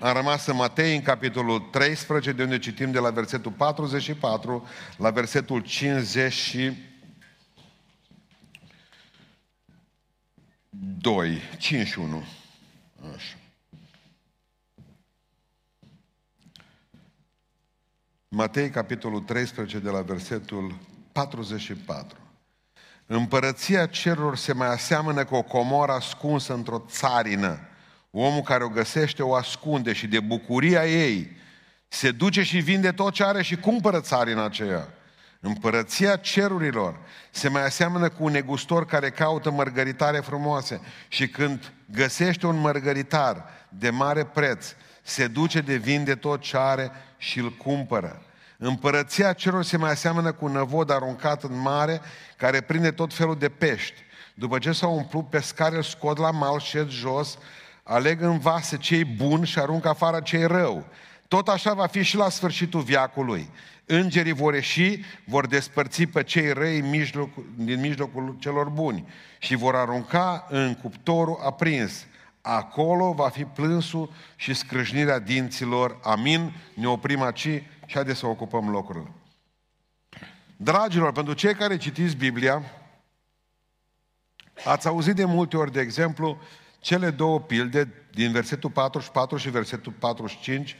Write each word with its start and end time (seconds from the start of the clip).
am 0.00 0.14
rămas 0.14 0.46
în 0.46 0.56
Matei, 0.56 0.96
în 0.96 1.02
capitolul 1.02 1.60
13, 1.60 2.32
de 2.32 2.42
unde 2.42 2.58
citim 2.58 2.90
de 2.90 2.98
la 2.98 3.10
versetul 3.10 3.52
44 3.52 4.68
la 4.96 5.10
versetul 5.10 5.60
50 5.60 6.32
și 6.32 6.72
2, 10.68 11.40
51. 11.58 12.24
Așa. 13.14 13.36
Matei, 18.28 18.70
capitolul 18.70 19.20
13, 19.20 19.78
de 19.78 19.90
la 19.90 20.02
versetul 20.02 20.78
44. 21.12 22.18
Împărăția 23.06 23.86
cerurilor 23.86 24.36
se 24.36 24.52
mai 24.52 24.68
aseamănă 24.68 25.24
cu 25.24 25.34
o 25.34 25.42
comoră 25.42 25.92
ascunsă 25.92 26.54
într-o 26.54 26.84
țarină. 26.88 27.69
Omul 28.10 28.42
care 28.42 28.64
o 28.64 28.68
găsește 28.68 29.22
o 29.22 29.34
ascunde 29.34 29.92
și 29.92 30.06
de 30.06 30.20
bucuria 30.20 30.86
ei 30.86 31.36
se 31.88 32.10
duce 32.10 32.42
și 32.42 32.58
vinde 32.58 32.92
tot 32.92 33.12
ce 33.12 33.24
are 33.24 33.42
și 33.42 33.56
cumpără 33.56 34.00
țarina 34.00 34.44
aceea. 34.44 34.88
Împărăția 35.40 36.16
cerurilor 36.16 36.98
se 37.30 37.48
mai 37.48 37.64
aseamănă 37.64 38.08
cu 38.08 38.24
un 38.24 38.32
negustor 38.32 38.86
care 38.86 39.10
caută 39.10 39.50
mărgăritare 39.50 40.18
frumoase 40.18 40.80
și 41.08 41.28
când 41.28 41.72
găsește 41.92 42.46
un 42.46 42.60
mărgăritar 42.60 43.44
de 43.68 43.90
mare 43.90 44.24
preț, 44.24 44.74
se 45.02 45.26
duce 45.26 45.60
de 45.60 45.76
vinde 45.76 46.14
tot 46.14 46.40
ce 46.40 46.56
are 46.56 46.90
și 47.16 47.38
îl 47.38 47.52
cumpără. 47.52 48.22
Împărăția 48.58 49.32
celor 49.32 49.64
se 49.64 49.76
mai 49.76 49.90
aseamănă 49.90 50.32
cu 50.32 50.44
un 50.44 50.52
năvod 50.52 50.90
aruncat 50.90 51.42
în 51.42 51.60
mare 51.60 52.00
care 52.36 52.60
prinde 52.60 52.90
tot 52.90 53.14
felul 53.14 53.36
de 53.38 53.48
pești. 53.48 54.02
După 54.34 54.58
ce 54.58 54.72
s-au 54.72 54.96
umplut, 54.96 55.28
pescarii 55.28 55.76
îl 55.76 55.82
scot 55.82 56.18
la 56.18 56.30
mal, 56.30 56.60
șed 56.60 56.88
jos, 56.88 57.38
aleg 57.82 58.20
în 58.20 58.38
vase 58.38 58.76
cei 58.76 59.04
buni 59.04 59.46
și 59.46 59.58
aruncă 59.58 59.88
afară 59.88 60.20
cei 60.20 60.46
rău. 60.46 60.86
Tot 61.28 61.48
așa 61.48 61.74
va 61.74 61.86
fi 61.86 62.02
și 62.02 62.16
la 62.16 62.28
sfârșitul 62.28 62.80
viacului. 62.80 63.50
Îngerii 63.84 64.32
vor 64.32 64.54
ieși, 64.54 65.00
vor 65.24 65.46
despărți 65.46 66.04
pe 66.04 66.22
cei 66.22 66.52
răi 66.52 66.80
din 67.56 67.80
mijlocul 67.80 68.36
celor 68.38 68.68
buni 68.68 69.08
și 69.38 69.54
vor 69.54 69.74
arunca 69.74 70.46
în 70.48 70.74
cuptorul 70.74 71.40
aprins. 71.44 72.06
Acolo 72.40 73.12
va 73.12 73.28
fi 73.28 73.44
plânsul 73.44 74.12
și 74.36 74.54
scrâșnirea 74.54 75.18
dinților. 75.18 75.98
Amin. 76.02 76.52
Ne 76.74 76.88
oprim 76.88 77.22
aici 77.22 77.38
și 77.38 77.94
haideți 77.94 78.18
să 78.18 78.26
ocupăm 78.26 78.70
locurile. 78.70 79.10
Dragilor, 80.56 81.12
pentru 81.12 81.32
cei 81.34 81.54
care 81.54 81.76
citiți 81.76 82.16
Biblia, 82.16 82.62
ați 84.64 84.86
auzit 84.86 85.14
de 85.14 85.24
multe 85.24 85.56
ori, 85.56 85.72
de 85.72 85.80
exemplu, 85.80 86.38
cele 86.80 87.10
două 87.10 87.40
pilde 87.40 87.92
din 88.10 88.32
versetul 88.32 88.70
44 88.70 89.36
și 89.36 89.50
versetul 89.50 89.92
45, 89.92 90.76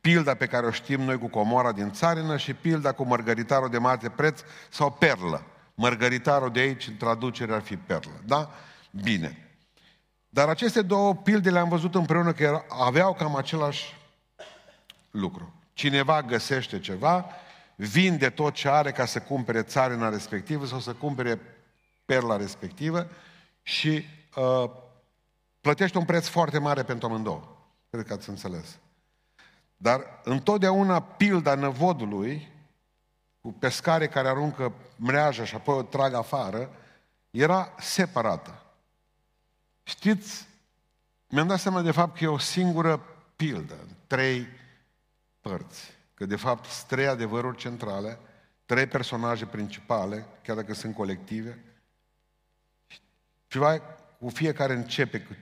pilda 0.00 0.34
pe 0.34 0.46
care 0.46 0.66
o 0.66 0.70
știm 0.70 1.00
noi 1.00 1.18
cu 1.18 1.28
comora 1.28 1.72
din 1.72 1.92
țarină 1.92 2.36
și 2.36 2.54
pilda 2.54 2.92
cu 2.92 3.04
mărgăritarul 3.04 3.68
de 3.68 3.78
mare 3.78 4.08
preț 4.08 4.40
sau 4.70 4.92
perlă. 4.92 5.46
Mărgăritarul 5.74 6.50
de 6.50 6.60
aici, 6.60 6.86
în 6.86 6.96
traducere, 6.96 7.54
ar 7.54 7.60
fi 7.60 7.76
perlă. 7.76 8.20
Da? 8.24 8.50
Bine. 8.90 9.50
Dar 10.28 10.48
aceste 10.48 10.82
două 10.82 11.14
pilde 11.14 11.50
le-am 11.50 11.68
văzut 11.68 11.94
împreună 11.94 12.32
că 12.32 12.62
aveau 12.68 13.14
cam 13.14 13.36
același 13.36 13.94
lucru. 15.10 15.54
Cineva 15.72 16.22
găsește 16.22 16.80
ceva, 16.80 17.26
vinde 17.76 18.30
tot 18.30 18.54
ce 18.54 18.68
are 18.68 18.92
ca 18.92 19.04
să 19.04 19.20
cumpere 19.20 19.62
țarina 19.62 20.08
respectivă 20.08 20.66
sau 20.66 20.78
să 20.78 20.92
cumpere 20.92 21.40
perla 22.04 22.36
respectivă 22.36 23.10
și 23.62 24.04
uh, 24.36 24.70
plătește 25.66 25.98
un 25.98 26.04
preț 26.04 26.26
foarte 26.26 26.58
mare 26.58 26.82
pentru 26.82 27.06
amândouă. 27.06 27.56
Cred 27.90 28.06
că 28.06 28.12
ați 28.12 28.28
înțeles. 28.28 28.78
Dar 29.76 30.20
întotdeauna 30.24 31.02
pilda 31.02 31.54
năvodului, 31.54 32.48
cu 33.40 33.52
pescare 33.52 34.08
care 34.08 34.28
aruncă 34.28 34.72
mreaja 34.96 35.44
și 35.44 35.54
apoi 35.54 35.74
o 35.74 35.82
trag 35.82 36.14
afară, 36.14 36.70
era 37.30 37.74
separată. 37.78 38.62
Știți, 39.82 40.46
mi-am 41.28 41.46
dat 41.46 41.58
seama 41.58 41.82
de 41.82 41.90
fapt 41.90 42.18
că 42.18 42.24
e 42.24 42.28
o 42.28 42.38
singură 42.38 43.00
pildă, 43.36 43.74
trei 44.06 44.46
părți. 45.40 45.92
Că 46.14 46.26
de 46.26 46.36
fapt 46.36 46.64
sunt 46.64 46.88
trei 46.88 47.06
adevăruri 47.06 47.56
centrale, 47.56 48.18
trei 48.64 48.86
personaje 48.86 49.46
principale, 49.46 50.26
chiar 50.42 50.56
dacă 50.56 50.74
sunt 50.74 50.94
colective. 50.94 51.64
Și 53.46 53.58
vai, 53.58 53.82
cu 54.18 54.28
fiecare 54.28 54.72
începe 54.72 55.20
cu 55.20 55.32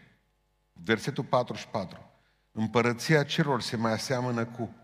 versetul 0.83 1.25
44. 1.25 2.11
Împărăția 2.53 3.23
celor 3.23 3.61
se 3.61 3.77
mai 3.77 3.93
aseamănă 3.93 4.45
cu. 4.45 4.75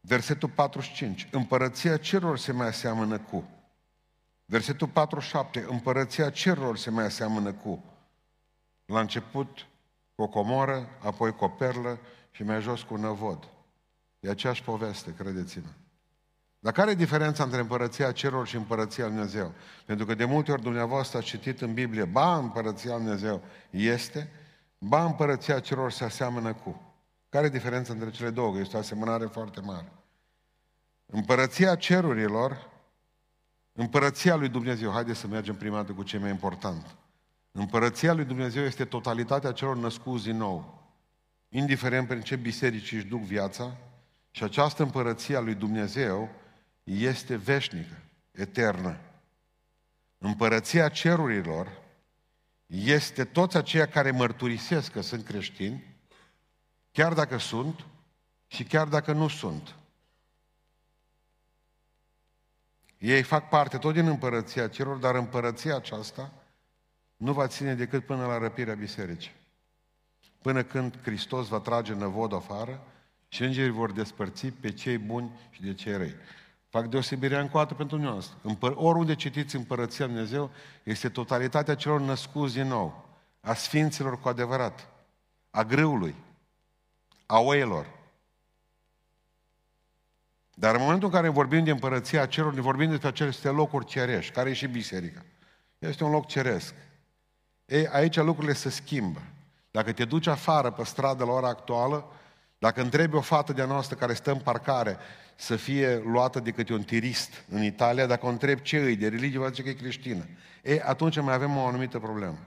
Versetul 0.00 0.48
45. 0.48 1.28
Împărăția 1.30 1.96
celor 1.96 2.38
se 2.38 2.52
mai 2.52 2.66
aseamănă 2.66 3.18
cu. 3.18 3.48
Versetul 4.44 4.88
47. 4.88 5.66
Împărăția 5.68 6.30
celor 6.30 6.76
se 6.76 6.90
mai 6.90 7.04
aseamănă 7.04 7.52
cu. 7.52 7.84
La 8.84 9.00
început 9.00 9.66
cu 10.14 10.22
o 10.22 10.28
comoră, 10.28 10.88
apoi 11.02 11.34
cu 11.34 11.44
o 11.44 11.48
perlă 11.48 11.98
și 12.30 12.42
mai 12.42 12.60
jos 12.60 12.82
cu 12.82 12.94
un 12.94 13.00
năvod. 13.00 13.48
E 14.20 14.30
aceeași 14.30 14.62
poveste, 14.62 15.14
credeți-mă. 15.14 15.68
Dar 16.58 16.72
care 16.72 16.90
e 16.90 16.94
diferența 16.94 17.44
între 17.44 17.60
împărăția 17.60 18.12
cerului 18.12 18.46
și 18.46 18.56
împărăția 18.56 19.04
Lui 19.04 19.14
Dumnezeu? 19.14 19.54
Pentru 19.84 20.06
că 20.06 20.14
de 20.14 20.24
multe 20.24 20.52
ori 20.52 20.62
dumneavoastră 20.62 21.18
ați 21.18 21.26
citit 21.26 21.60
în 21.60 21.74
Biblie, 21.74 22.04
ba 22.04 22.36
împărăția 22.36 22.94
Lui 22.94 23.04
Dumnezeu 23.04 23.42
este, 23.70 24.30
ba 24.82 25.04
împărăția 25.04 25.60
cerului 25.60 25.92
se 25.92 26.04
aseamănă 26.04 26.52
cu. 26.54 26.80
Care 27.28 27.46
e 27.46 27.48
diferența 27.48 27.92
între 27.92 28.10
cele 28.10 28.30
două? 28.30 28.58
Este 28.58 28.76
o 28.76 28.78
asemănare 28.78 29.26
foarte 29.26 29.60
mare. 29.60 29.92
Împărăția 31.06 31.74
cerurilor, 31.74 32.70
împărăția 33.72 34.34
lui 34.34 34.48
Dumnezeu, 34.48 34.90
haideți 34.90 35.18
să 35.18 35.26
mergem 35.26 35.54
prima 35.54 35.76
dată 35.76 35.92
cu 35.92 36.02
ce 36.02 36.18
mai 36.18 36.30
important. 36.30 36.96
Împărăția 37.52 38.12
lui 38.12 38.24
Dumnezeu 38.24 38.62
este 38.62 38.84
totalitatea 38.84 39.52
celor 39.52 39.76
născuți 39.76 40.24
din 40.24 40.36
nou. 40.36 40.82
Indiferent 41.48 42.08
prin 42.08 42.20
ce 42.20 42.36
biserici 42.36 42.92
își 42.92 43.06
duc 43.06 43.20
viața, 43.20 43.76
și 44.30 44.42
această 44.42 44.82
împărăție 44.82 45.36
a 45.36 45.40
lui 45.40 45.54
Dumnezeu 45.54 46.28
este 46.84 47.36
veșnică, 47.36 48.02
eternă. 48.30 48.96
Împărăția 50.18 50.88
cerurilor 50.88 51.68
este 52.70 53.24
toți 53.24 53.56
aceia 53.56 53.86
care 53.86 54.10
mărturisesc 54.10 54.92
că 54.92 55.00
sunt 55.00 55.24
creștini, 55.24 55.96
chiar 56.92 57.12
dacă 57.12 57.36
sunt 57.36 57.86
și 58.46 58.64
chiar 58.64 58.88
dacă 58.88 59.12
nu 59.12 59.28
sunt. 59.28 59.74
Ei 62.98 63.22
fac 63.22 63.48
parte 63.48 63.78
tot 63.78 63.92
din 63.94 64.06
împărăția 64.06 64.68
celor, 64.68 64.96
dar 64.96 65.14
împărăția 65.14 65.76
aceasta 65.76 66.32
nu 67.16 67.32
va 67.32 67.46
ține 67.46 67.74
decât 67.74 68.04
până 68.04 68.26
la 68.26 68.38
răpirea 68.38 68.74
bisericii. 68.74 69.32
Până 70.42 70.62
când 70.62 70.98
Hristos 71.02 71.48
va 71.48 71.58
trage 71.58 71.94
năvod 71.94 72.32
afară 72.32 72.86
și 73.28 73.42
îngerii 73.42 73.70
vor 73.70 73.92
despărți 73.92 74.46
pe 74.46 74.72
cei 74.72 74.98
buni 74.98 75.30
și 75.50 75.62
de 75.62 75.74
cei 75.74 75.96
răi. 75.96 76.14
Fac 76.70 76.86
deosebirea 76.86 77.40
încoată 77.40 77.74
pentru 77.74 77.98
noastră. 77.98 78.36
Împăr- 78.42 78.74
oriunde 78.74 79.14
citiți 79.14 79.56
Împărăția 79.56 80.06
Dumnezeu, 80.06 80.50
este 80.82 81.08
totalitatea 81.08 81.74
celor 81.74 82.00
născuți 82.00 82.54
din 82.54 82.66
nou, 82.66 83.08
a 83.40 83.54
sfinților 83.54 84.20
cu 84.20 84.28
adevărat, 84.28 84.88
a 85.50 85.62
grâului, 85.62 86.14
a 87.26 87.38
oilor. 87.38 87.86
Dar 90.54 90.74
în 90.74 90.80
momentul 90.80 91.08
în 91.08 91.14
care 91.14 91.28
vorbim 91.28 91.64
de 91.64 91.70
Împărăția 91.70 92.26
celor, 92.26 92.54
ne 92.54 92.60
vorbim 92.60 92.88
despre 92.88 93.08
aceste 93.08 93.48
locuri 93.48 93.84
cerești, 93.84 94.32
care 94.32 94.50
e 94.50 94.52
și 94.52 94.66
biserica. 94.66 95.22
Este 95.78 96.04
un 96.04 96.10
loc 96.10 96.26
ceresc. 96.26 96.74
Ei, 97.64 97.88
aici 97.88 98.16
lucrurile 98.16 98.52
se 98.52 98.70
schimbă. 98.70 99.20
Dacă 99.70 99.92
te 99.92 100.04
duci 100.04 100.26
afară 100.26 100.70
pe 100.70 100.84
stradă 100.84 101.24
la 101.24 101.32
ora 101.32 101.48
actuală, 101.48 102.12
dacă 102.60 102.80
întrebi 102.80 103.16
o 103.16 103.20
fată 103.20 103.52
de-a 103.52 103.64
noastră 103.64 103.96
care 103.96 104.14
stă 104.14 104.30
în 104.30 104.38
parcare 104.38 104.96
să 105.36 105.56
fie 105.56 106.02
luată 106.04 106.40
de 106.40 106.50
câte 106.50 106.72
un 106.72 106.82
tirist 106.82 107.44
în 107.48 107.62
Italia, 107.62 108.06
dacă 108.06 108.26
o 108.26 108.28
întrebi 108.28 108.62
ce 108.62 108.78
îi 108.78 108.96
de 108.96 109.08
religie, 109.08 109.38
va 109.38 109.48
zice 109.48 109.62
că 109.62 109.68
e 109.68 109.72
creștină. 109.72 110.28
E, 110.62 110.82
atunci 110.84 111.20
mai 111.20 111.34
avem 111.34 111.56
o 111.56 111.66
anumită 111.66 111.98
problemă. 111.98 112.38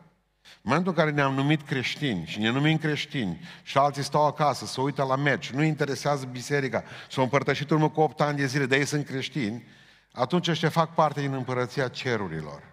În 0.43 0.61
momentul 0.61 0.91
în 0.91 0.97
care 0.97 1.11
ne-am 1.11 1.33
numit 1.33 1.61
creștini 1.61 2.25
și 2.25 2.39
ne 2.39 2.49
numim 2.49 2.77
creștini 2.77 3.39
și 3.63 3.77
alții 3.77 4.03
stau 4.03 4.25
acasă, 4.25 4.65
să 4.65 4.81
uită 4.81 5.03
la 5.03 5.15
meci, 5.15 5.51
nu 5.51 5.63
interesează 5.63 6.25
biserica, 6.25 6.83
s-au 7.09 7.23
împărtășit 7.23 7.69
urmă 7.69 7.89
cu 7.89 8.01
8 8.01 8.21
ani 8.21 8.37
de 8.37 8.45
zile, 8.45 8.65
de 8.65 8.75
ei 8.75 8.85
sunt 8.85 9.05
creștini, 9.05 9.63
atunci 10.11 10.47
ăștia 10.47 10.69
fac 10.69 10.93
parte 10.93 11.21
din 11.21 11.33
împărăția 11.33 11.87
cerurilor. 11.87 12.72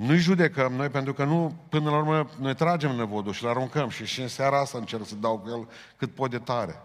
Nu-i 0.00 0.18
judecăm 0.18 0.72
noi, 0.72 0.88
pentru 0.88 1.14
că 1.14 1.24
nu, 1.24 1.56
până 1.68 1.90
la 1.90 1.96
urmă, 1.96 2.30
noi 2.38 2.54
tragem 2.54 2.90
năvodul 2.90 3.32
și 3.32 3.44
îl 3.44 3.50
aruncăm 3.50 3.88
și, 3.88 4.04
și 4.04 4.20
în 4.20 4.28
seara 4.28 4.60
asta 4.60 4.78
încerc 4.78 5.06
să 5.06 5.14
dau 5.14 5.38
cu 5.38 5.48
el 5.48 5.68
cât 5.96 6.14
pot 6.14 6.30
de 6.30 6.38
tare. 6.38 6.82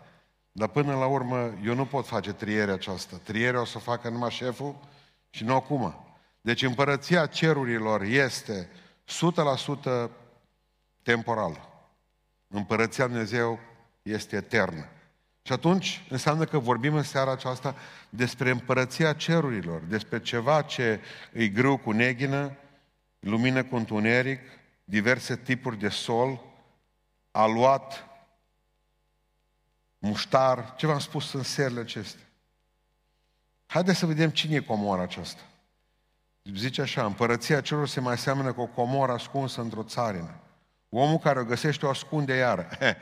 Dar 0.52 0.68
până 0.68 0.96
la 0.96 1.06
urmă, 1.06 1.54
eu 1.64 1.76
nu 1.76 1.86
pot 1.86 2.08
face 2.08 2.34
trierea 2.34 2.74
aceasta. 2.74 3.20
Trierea 3.24 3.62
o 3.62 3.66
să 3.66 3.80
facă 3.80 4.10
numai 4.10 4.30
șeful 4.30 4.76
și 5.30 5.44
nu 5.44 5.54
acum. 5.54 5.96
Deci 6.42 6.64
împărăția 6.64 7.26
cerurilor 7.26 8.02
este 8.02 8.70
100% 10.08 10.10
temporală. 11.04 11.70
Împărăția 12.48 13.08
Dumnezeu 13.08 13.60
este 14.02 14.36
eternă. 14.36 14.86
Și 15.42 15.52
atunci 15.52 16.06
înseamnă 16.10 16.46
că 16.46 16.58
vorbim 16.58 16.96
în 16.96 17.04
seara 17.04 17.32
aceasta 17.32 17.76
despre 18.10 18.50
împărăția 18.50 19.14
cerurilor, 19.14 19.82
despre 19.88 20.22
ceva 20.22 20.62
ce 20.62 21.00
îi 21.32 21.52
greu 21.52 21.78
cu 21.78 21.92
neghină, 21.92 22.58
lumină 23.30 23.64
cu 23.64 23.76
întuneric, 23.76 24.40
diverse 24.84 25.38
tipuri 25.38 25.80
de 25.80 25.90
sol, 25.90 26.40
aluat, 27.32 28.06
muștar, 29.98 30.74
ce 30.76 30.88
v-am 30.88 31.00
spus 31.00 31.34
în 31.34 31.44
serile 31.44 31.80
acestea. 31.80 32.24
Haideți 33.66 34.00
să 34.00 34.06
vedem 34.06 34.30
cine 34.30 34.56
e 34.56 34.60
comora 34.60 35.02
aceasta. 35.02 35.42
Zice 36.44 36.82
așa, 36.82 37.06
împărăția 37.06 37.62
celor 37.62 37.88
se 37.88 38.00
mai 38.00 38.18
seamănă 38.18 38.54
cu 38.54 38.62
o 38.62 38.66
comoră 38.66 39.12
ascunsă 39.12 39.62
într-o 39.62 39.84
țarină. 39.84 40.40
Omul 40.90 41.18
care 41.18 41.40
o 41.40 41.44
găsește 41.44 41.86
o 41.86 41.90
ascunde 41.90 42.36
iară. 42.36 42.70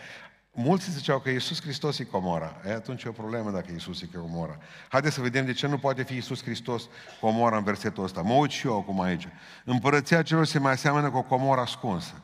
Mulți 0.56 0.92
ziceau 0.92 1.20
că 1.20 1.30
Iisus 1.30 1.62
Hristos 1.62 2.00
e 2.00 2.04
comora. 2.04 2.62
E, 2.66 2.74
atunci 2.74 3.04
e 3.04 3.10
o 3.10 3.12
problemă 3.12 3.52
dacă 3.52 3.72
Iisus 3.72 4.02
e 4.02 4.08
comora. 4.18 4.58
Haideți 4.90 5.16
să 5.16 5.22
vedem 5.22 5.46
de 5.46 5.54
ce 5.54 5.68
nu 5.68 5.78
poate 5.78 6.04
fi 6.04 6.14
Iisus 6.14 6.44
Hristos 6.44 6.84
comora 7.20 7.58
în 7.58 7.64
versetul 7.64 8.04
ăsta. 8.04 8.22
Mă 8.22 8.34
uit 8.34 8.52
și 8.52 8.68
eu 8.68 8.78
acum 8.78 9.02
aici. 9.02 9.28
Împărăția 9.66 10.22
celor 10.22 10.46
se 10.46 10.60
mai 10.60 10.78
seamănă 10.78 11.10
cu 11.10 11.18
o 11.18 11.22
comoră 11.22 11.62
ascunsă. 11.62 12.22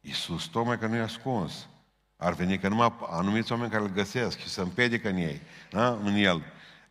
Iisus, 0.00 0.44
tocmai 0.44 0.78
că 0.78 0.86
nu 0.86 0.96
e 0.96 1.00
ascuns. 1.00 1.68
Ar 2.16 2.32
veni 2.32 2.58
că 2.58 2.68
numai 2.68 2.94
anumiți 3.10 3.52
oameni 3.52 3.70
care 3.70 3.82
îl 3.82 3.90
găsesc 3.90 4.38
și 4.38 4.48
se 4.48 4.60
împedică 4.60 5.08
în 5.08 5.16
ei, 5.16 5.40
da? 5.70 5.98
în 6.04 6.14
el. 6.14 6.42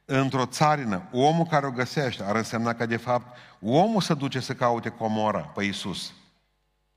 Într-o 0.06 0.46
țarină, 0.46 1.10
omul 1.12 1.46
care 1.46 1.66
o 1.66 1.72
găsește 1.72 2.24
ar 2.24 2.36
însemna 2.36 2.74
că, 2.74 2.86
de 2.86 2.98
fapt, 2.98 3.38
omul 3.62 4.02
se 4.02 4.14
duce 4.14 4.40
să 4.40 4.54
caute 4.54 4.90
comora 4.90 5.40
pe 5.40 5.64
Iisus. 5.64 6.14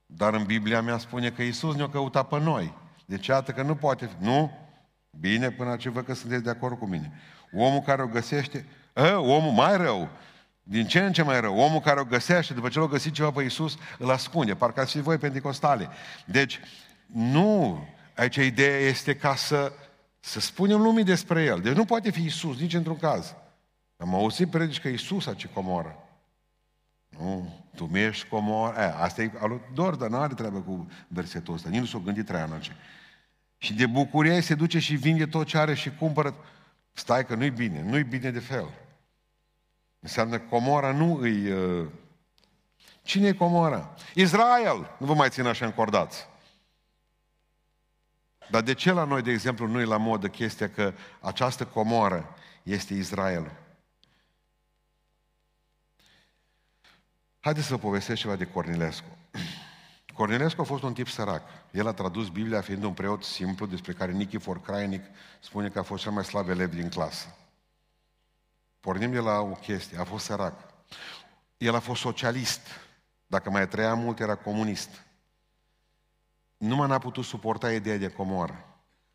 Dar 0.07 0.35
în 0.35 0.45
Biblia 0.45 0.83
mea 0.83 0.99
spune 0.99 1.31
că 1.31 1.43
Iisus 1.43 1.75
ne-a 1.75 1.89
căutat 1.89 2.29
pe 2.29 2.39
noi. 2.39 2.81
Deci 3.13 3.27
iată 3.27 3.53
că 3.53 3.63
nu 3.63 3.75
poate 3.75 4.07
fi. 4.07 4.25
Nu? 4.25 4.51
Bine, 5.21 5.51
până 5.51 5.77
ce 5.77 5.91
văd 5.91 6.05
că 6.05 6.15
sunteți 6.15 6.43
de 6.43 6.51
acord 6.51 6.79
cu 6.79 6.87
mine. 6.87 7.13
Omul 7.53 7.81
care 7.81 8.03
o 8.03 8.07
găsește, 8.07 8.67
ă, 8.97 9.17
omul 9.17 9.53
mai 9.53 9.77
rău, 9.77 10.09
din 10.63 10.87
ce 10.87 11.01
în 11.01 11.13
ce 11.13 11.23
mai 11.23 11.41
rău, 11.41 11.59
omul 11.59 11.81
care 11.81 12.01
o 12.01 12.05
găsește, 12.05 12.55
după 12.55 12.69
ce 12.69 12.79
l-a 12.79 12.87
găsit 12.87 13.13
ceva 13.13 13.31
pe 13.31 13.43
Iisus, 13.43 13.79
îl 13.99 14.11
ascunde. 14.11 14.55
Parcă 14.55 14.81
ați 14.81 14.93
fi 14.93 15.01
voi 15.01 15.19
pentecostale. 15.19 15.89
Deci, 16.25 16.61
nu, 17.07 17.85
aici 18.17 18.37
ideea 18.37 18.79
este 18.79 19.17
ca 19.17 19.35
să, 19.35 19.73
să 20.21 20.41
spunem 20.41 20.81
lumii 20.81 21.05
despre 21.05 21.43
El. 21.43 21.61
Deci 21.61 21.75
nu 21.75 21.85
poate 21.85 22.11
fi 22.11 22.23
Iisus, 22.23 22.59
nici 22.59 22.75
într-un 22.75 22.99
caz. 22.99 23.35
Am 23.97 24.15
auzit 24.15 24.51
predici 24.51 24.81
că 24.81 24.89
Iisus 24.89 25.27
a 25.27 25.35
ce 25.35 25.49
comoră. 25.49 25.97
Nu, 27.19 27.63
tu 27.75 27.85
mergi 27.85 28.27
comor. 28.27 28.75
E, 28.75 28.95
asta 28.97 29.23
e 29.23 29.31
alu 29.41 29.61
Dor, 29.75 29.95
dar 29.95 30.09
nu 30.09 30.17
are 30.17 30.35
treabă 30.35 30.59
cu 30.59 30.87
versetul 31.09 31.55
ăsta. 31.55 31.69
Nici 31.69 31.81
nu 31.81 31.87
s-o 31.87 31.99
gândit 31.99 32.27
Traianoce. 32.27 32.77
Și 33.63 33.75
de 33.75 33.87
bucurie 33.87 34.41
se 34.41 34.55
duce 34.55 34.79
și 34.79 34.95
vinde 34.95 35.27
tot 35.27 35.47
ce 35.47 35.59
are 35.59 35.75
și 35.75 35.91
cumpără. 35.91 36.35
Stai 36.93 37.27
că 37.27 37.35
nu-i 37.35 37.51
bine, 37.51 37.83
nu-i 37.83 38.05
bine 38.05 38.31
de 38.31 38.39
fel. 38.39 38.69
Înseamnă 40.01 40.39
că 40.39 40.45
comora 40.49 40.93
nu 40.93 41.17
îi... 41.17 41.51
Uh... 41.51 41.89
Cine 43.03 43.27
e 43.27 43.33
comora? 43.33 43.95
Israel! 44.15 44.91
Nu 44.99 45.07
vă 45.07 45.15
mai 45.15 45.29
țin 45.29 45.47
așa 45.47 45.67
încordați. 45.67 46.29
Dar 48.51 48.63
de 48.63 48.75
ce 48.75 48.93
la 48.93 49.05
noi, 49.05 49.23
de 49.23 49.31
exemplu, 49.31 49.67
nu 49.67 49.81
e 49.81 49.85
la 49.85 49.97
modă 49.97 50.29
chestia 50.29 50.71
că 50.71 50.93
această 51.21 51.67
comoră 51.67 52.35
este 52.63 52.95
Israelul? 52.95 53.53
Haideți 57.41 57.67
să 57.67 57.75
vă 57.75 57.81
povestesc 57.81 58.21
ceva 58.21 58.37
de 58.37 58.45
Cornilescu. 58.45 59.17
Cornilescu 60.23 60.61
a 60.61 60.65
fost 60.65 60.83
un 60.83 60.93
tip 60.93 61.09
sărac. 61.09 61.43
El 61.71 61.87
a 61.87 61.93
tradus 61.93 62.29
Biblia 62.29 62.61
fiind 62.61 62.83
un 62.83 62.93
preot 62.93 63.25
simplu 63.25 63.67
despre 63.67 63.93
care 63.93 64.13
Nikifor 64.13 64.61
Crainic 64.61 65.05
spune 65.41 65.69
că 65.69 65.79
a 65.79 65.83
fost 65.83 66.03
cel 66.03 66.13
mai 66.13 66.25
slab 66.25 66.49
elev 66.49 66.75
din 66.75 66.89
clasă. 66.89 67.37
Pornim 68.81 69.11
de 69.11 69.19
la 69.19 69.41
o 69.41 69.53
chestie. 69.53 69.99
A 69.99 70.05
fost 70.05 70.25
sărac. 70.25 70.55
El 71.57 71.75
a 71.75 71.79
fost 71.79 72.01
socialist. 72.01 72.61
Dacă 73.27 73.51
mai 73.51 73.69
trăia 73.69 73.95
mult, 73.95 74.21
era 74.21 74.35
comunist. 74.35 75.03
Nu 76.57 76.77
m-a 76.77 76.99
putut 76.99 77.25
suporta 77.25 77.73
ideea 77.73 77.99
de 77.99 78.09
comoră. 78.09 78.65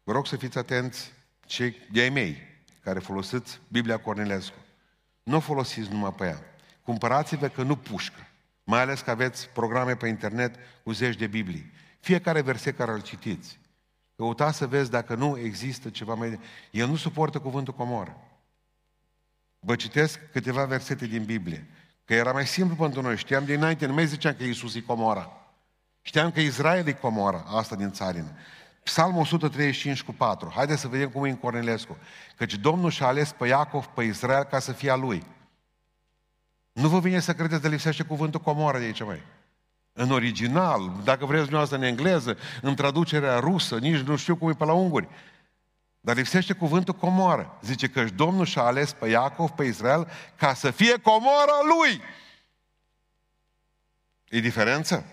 Vă 0.03 0.12
rog 0.12 0.27
să 0.27 0.36
fiți 0.36 0.57
atenți 0.57 1.13
cei 1.45 1.75
de-ai 1.92 2.10
mei 2.10 2.38
care 2.83 3.00
folosiți 3.00 3.60
Biblia 3.68 4.00
Cornilescu. 4.00 4.57
Nu 5.24 5.39
folosiți 5.39 5.92
numai 5.92 6.13
pe 6.13 6.25
ea. 6.25 6.39
Cumpărați-vă 6.83 7.48
că 7.48 7.63
nu 7.63 7.75
pușcă. 7.75 8.26
Mai 8.69 8.81
ales 8.81 9.02
că 9.02 9.12
aveți 9.12 9.50
programe 9.50 9.96
pe 9.96 10.08
internet 10.08 10.56
cu 10.84 10.92
zeci 10.92 11.16
de 11.16 11.28
Biblii. 11.28 11.72
Fiecare 12.00 12.42
verset 12.42 12.78
care 12.78 12.92
îl 12.92 13.02
citiți. 13.02 13.60
Căutați 14.16 14.58
să 14.58 14.68
vezi 14.68 14.90
dacă 14.90 15.16
nu 15.16 15.38
există 15.40 15.90
ceva 15.90 16.14
mai... 16.14 16.40
El 16.72 16.88
nu 16.88 16.96
suportă 16.96 17.40
cuvântul 17.40 17.74
comoră. 17.74 18.18
Vă 19.60 19.75
citesc 19.75 20.19
câteva 20.31 20.66
versete 20.66 21.06
din 21.06 21.24
Biblie. 21.24 21.68
Că 22.06 22.14
era 22.14 22.31
mai 22.31 22.48
simplu 22.48 22.75
pentru 22.75 23.02
noi. 23.02 23.18
Știam 23.18 23.46
dinainte, 23.46 23.86
nu 23.86 23.94
mai 23.94 24.08
ziceam 24.08 24.34
că 24.38 24.44
Iisus 24.44 24.75
e 24.75 24.81
comora. 24.81 25.31
Știam 26.02 26.31
că 26.31 26.40
Israel 26.40 26.88
e 26.88 26.94
comora, 26.94 27.44
asta 27.48 27.75
din 27.75 27.92
țarină. 27.92 28.31
Psalmul 28.84 29.22
135 29.22 30.04
cu 30.04 30.13
4. 30.13 30.52
Haideți 30.56 30.81
să 30.81 30.88
vedem 30.88 31.10
cum 31.10 31.25
e 31.25 31.30
în 31.30 31.38
Cornelescu. 31.38 31.98
Căci 32.36 32.56
Domnul 32.56 32.90
și-a 32.90 33.08
ales 33.08 33.31
pe 33.31 33.48
Iacov, 33.48 33.86
pe 33.86 34.04
Israel, 34.04 34.44
ca 34.44 34.60
să 34.60 34.72
fie 34.72 34.90
a 34.90 34.96
lui. 34.96 35.24
Nu 36.77 36.88
vă 36.88 37.00
vine 37.00 37.19
să 37.19 37.33
credeți 37.33 37.62
că 37.62 37.68
lipsește 37.68 38.03
cuvântul 38.03 38.39
comoară 38.39 38.77
de 38.77 38.83
aici, 38.83 39.03
mai. 39.03 39.21
În 39.94 40.12
original, 40.12 40.91
dacă 41.03 41.25
vreți 41.25 41.41
dumneavoastră 41.41 41.77
în 41.77 41.83
engleză, 41.83 42.38
în 42.62 42.75
traducerea 42.75 43.39
rusă, 43.39 43.77
nici 43.77 44.00
nu 44.00 44.15
știu 44.15 44.35
cum 44.35 44.50
e 44.50 44.53
pe 44.53 44.65
la 44.65 44.74
unguri. 44.74 45.07
Dar 46.00 46.15
lipsește 46.15 46.53
cuvântul 46.53 46.94
comoară. 46.94 47.57
Zice 47.62 47.88
că 47.88 48.03
Domnul 48.03 48.45
și-a 48.45 48.62
ales 48.62 48.94
pe 48.94 49.07
Iacov, 49.07 49.50
pe 49.50 49.63
Israel, 49.63 50.07
ca 50.35 50.53
să 50.53 50.71
fie 50.71 50.97
comora 50.97 51.59
lui. 51.77 52.01
E 54.29 54.39
diferență? 54.39 55.06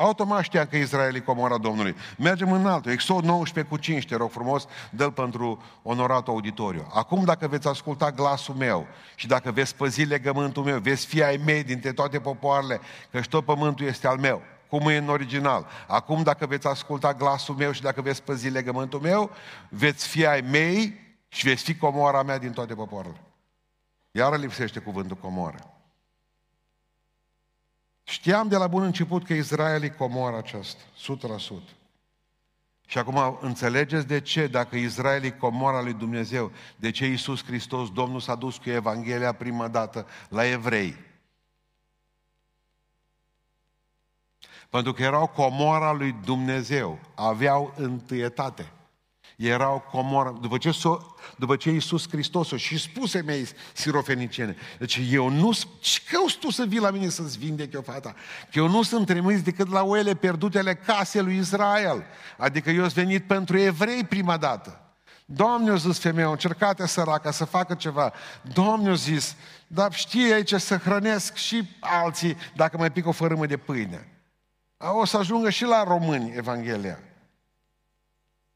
Automat 0.00 0.42
știam 0.42 0.66
că 0.70 0.76
Israel 0.76 1.14
e 1.14 1.20
comora 1.20 1.58
Domnului. 1.58 1.94
Mergem 2.18 2.52
în 2.52 2.66
altul. 2.66 2.90
Exod 2.90 3.24
19 3.24 3.74
cu 3.74 3.80
5, 3.80 4.06
te 4.06 4.16
rog 4.16 4.30
frumos, 4.30 4.66
dă 4.90 5.10
pentru 5.10 5.62
onorat 5.82 6.28
auditoriu. 6.28 6.86
Acum 6.94 7.24
dacă 7.24 7.48
veți 7.48 7.68
asculta 7.68 8.10
glasul 8.10 8.54
meu 8.54 8.86
și 9.14 9.26
dacă 9.26 9.50
veți 9.50 9.76
păzi 9.76 10.02
legământul 10.02 10.62
meu, 10.62 10.78
veți 10.78 11.06
fi 11.06 11.22
ai 11.22 11.40
mei 11.44 11.62
dintre 11.64 11.92
toate 11.92 12.20
popoarele, 12.20 12.80
că 13.10 13.20
și 13.20 13.28
tot 13.28 13.44
pământul 13.44 13.86
este 13.86 14.06
al 14.06 14.18
meu, 14.18 14.42
cum 14.68 14.88
e 14.88 14.96
în 14.96 15.08
original. 15.08 15.66
Acum 15.86 16.22
dacă 16.22 16.46
veți 16.46 16.66
asculta 16.66 17.14
glasul 17.14 17.54
meu 17.54 17.72
și 17.72 17.82
dacă 17.82 18.00
veți 18.00 18.22
păzi 18.22 18.48
legământul 18.48 19.00
meu, 19.00 19.30
veți 19.68 20.06
fi 20.06 20.26
ai 20.26 20.40
mei 20.40 20.94
și 21.28 21.46
veți 21.46 21.62
fi 21.62 21.76
comora 21.76 22.22
mea 22.22 22.38
din 22.38 22.52
toate 22.52 22.74
popoarele. 22.74 23.20
Iară 24.10 24.36
lipsește 24.36 24.78
cuvântul 24.78 25.16
comoră. 25.16 25.79
Știam 28.10 28.48
de 28.48 28.56
la 28.56 28.66
bun 28.66 28.82
început 28.82 29.24
că 29.24 29.32
Israel 29.32 29.82
e 29.82 29.88
comora 29.88 30.36
aceasta, 30.36 30.82
100%. 30.82 31.74
Și 32.86 32.98
acum 32.98 33.38
înțelegeți 33.40 34.06
de 34.06 34.20
ce, 34.20 34.46
dacă 34.46 34.76
Israel 34.76 35.24
e 35.24 35.30
comora 35.30 35.82
lui 35.82 35.92
Dumnezeu, 35.92 36.52
de 36.76 36.90
ce 36.90 37.06
Iisus 37.06 37.44
Hristos, 37.44 37.90
Domnul 37.90 38.20
s-a 38.20 38.34
dus 38.34 38.56
cu 38.56 38.70
Evanghelia 38.70 39.32
prima 39.32 39.68
dată 39.68 40.06
la 40.28 40.44
evrei. 40.44 40.96
Pentru 44.70 44.92
că 44.92 45.02
erau 45.02 45.26
comora 45.26 45.92
lui 45.92 46.12
Dumnezeu, 46.24 46.98
aveau 47.14 47.74
întâietate 47.76 48.72
erau 49.48 49.84
comoră. 49.90 50.38
După 50.40 50.58
ce, 50.58 50.70
so, 50.70 50.98
după 51.36 51.56
ce 51.56 51.70
Iisus 51.70 52.08
Hristos 52.08 52.50
o 52.50 52.56
și 52.56 52.78
spuse 52.78 53.20
mei 53.20 53.48
sirofenicene, 53.72 54.56
deci 54.78 55.00
eu 55.10 55.28
nu, 55.28 55.52
ce 55.80 56.00
cauți 56.10 56.38
tu 56.38 56.50
să 56.50 56.64
vii 56.64 56.78
la 56.78 56.90
mine 56.90 57.08
să-ți 57.08 57.38
vindec 57.38 57.72
eu 57.72 57.82
fata? 57.82 58.14
Că 58.50 58.58
eu 58.58 58.68
nu 58.68 58.82
sunt 58.82 59.06
trimis 59.06 59.42
decât 59.42 59.70
la 59.70 59.82
oile 59.82 60.14
pierdute 60.14 60.58
ale 60.58 60.74
casei 60.74 61.22
lui 61.22 61.36
Israel. 61.36 62.04
Adică 62.36 62.70
eu 62.70 62.80
sunt 62.80 62.92
venit 62.92 63.26
pentru 63.26 63.58
evrei 63.58 64.04
prima 64.04 64.36
dată. 64.36 64.84
Doamne, 65.24 65.70
a 65.70 65.74
zis 65.74 65.98
femeia, 65.98 66.28
încercate 66.28 66.86
săraca 66.86 67.30
să 67.30 67.44
facă 67.44 67.74
ceva. 67.74 68.12
Doamne, 68.52 68.90
a 68.90 68.94
zis, 68.94 69.36
dar 69.66 69.92
știe 69.92 70.34
aici 70.34 70.54
să 70.54 70.76
hrănesc 70.76 71.34
și 71.34 71.76
alții 71.80 72.36
dacă 72.54 72.76
mai 72.76 72.92
pic 72.92 73.06
o 73.06 73.12
fărâmă 73.12 73.46
de 73.46 73.56
pâine. 73.56 74.08
O 75.00 75.04
să 75.04 75.16
ajungă 75.16 75.50
și 75.50 75.64
la 75.64 75.82
români 75.82 76.32
Evanghelia. 76.36 76.98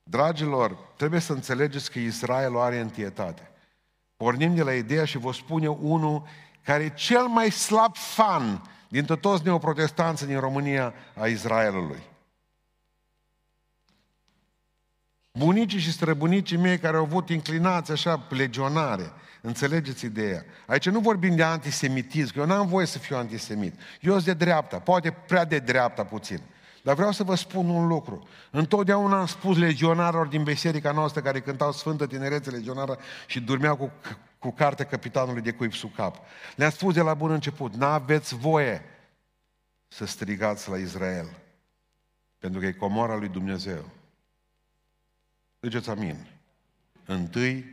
Dragilor, 0.07 0.77
trebuie 0.97 1.21
să 1.21 1.33
înțelegeți 1.33 1.91
că 1.91 1.99
Israel 1.99 2.59
are 2.59 2.81
întietate. 2.81 3.51
Pornim 4.17 4.55
de 4.55 4.63
la 4.63 4.73
ideea 4.73 5.05
și 5.05 5.19
vă 5.19 5.33
spune 5.33 5.69
unul 5.69 6.23
care 6.63 6.83
e 6.83 6.89
cel 6.89 7.27
mai 7.27 7.51
slab 7.51 7.97
fan 7.97 8.63
dintre 8.89 9.17
toți 9.17 9.45
neoprotestanții 9.45 10.27
din 10.27 10.41
România 10.41 10.95
a 11.15 11.27
Israelului. 11.27 12.03
Bunicii 15.33 15.79
și 15.79 15.93
străbunicii 15.93 16.57
mei 16.57 16.79
care 16.79 16.97
au 16.97 17.03
avut 17.03 17.29
inclinați 17.29 17.93
așa 17.93 18.27
legionare, 18.29 19.13
înțelegeți 19.41 20.05
ideea. 20.05 20.45
Aici 20.67 20.89
nu 20.89 21.01
vorbim 21.01 21.37
de 21.37 21.43
antisemitism, 21.43 22.33
că 22.33 22.39
eu 22.39 22.47
n-am 22.47 22.67
voie 22.67 22.87
să 22.87 22.99
fiu 22.99 23.17
antisemit. 23.17 23.75
Eu 24.01 24.13
sunt 24.13 24.25
de 24.25 24.35
dreapta, 24.35 24.79
poate 24.79 25.11
prea 25.11 25.45
de 25.45 25.59
dreapta 25.59 26.05
puțin. 26.05 26.41
Dar 26.85 26.95
vreau 26.95 27.13
să 27.13 27.23
vă 27.23 27.35
spun 27.35 27.69
un 27.69 27.87
lucru. 27.87 28.29
Întotdeauna 28.51 29.19
am 29.19 29.27
spus 29.27 29.57
legionarilor 29.57 30.27
din 30.27 30.43
biserica 30.43 30.93
noastră 30.93 31.21
care 31.21 31.41
cântau 31.41 31.73
Sfântă 31.73 32.07
Tinerețe 32.07 32.51
Legionară 32.51 32.99
și 33.27 33.41
dormeau 33.41 33.77
cu, 33.77 33.93
cu 34.39 34.53
cartea 34.53 34.85
capitanului 34.85 35.43
de 35.43 35.53
cuib 35.53 35.73
sub 35.73 35.95
cap. 35.95 36.17
Le-am 36.57 36.71
spus 36.71 36.95
de 36.95 37.01
la 37.01 37.15
bun 37.15 37.31
început, 37.31 37.75
n-aveți 37.75 38.35
voie 38.35 38.83
să 39.89 40.05
strigați 40.05 40.69
la 40.71 40.77
Israel. 40.77 41.27
Pentru 42.39 42.61
că 42.61 42.67
e 42.67 42.73
comora 42.73 43.17
lui 43.17 43.29
Dumnezeu. 43.29 43.91
Duceți 45.61 45.91
amin. 45.91 46.27
Întâi 47.05 47.65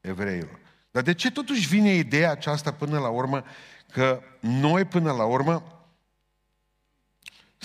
evreilor. 0.00 0.58
Dar 0.90 1.02
de 1.02 1.14
ce 1.14 1.30
totuși 1.30 1.68
vine 1.68 1.94
ideea 1.94 2.30
aceasta 2.30 2.72
până 2.72 2.98
la 2.98 3.08
urmă 3.08 3.44
că 3.92 4.20
noi 4.40 4.84
până 4.84 5.12
la 5.12 5.24
urmă 5.24 5.75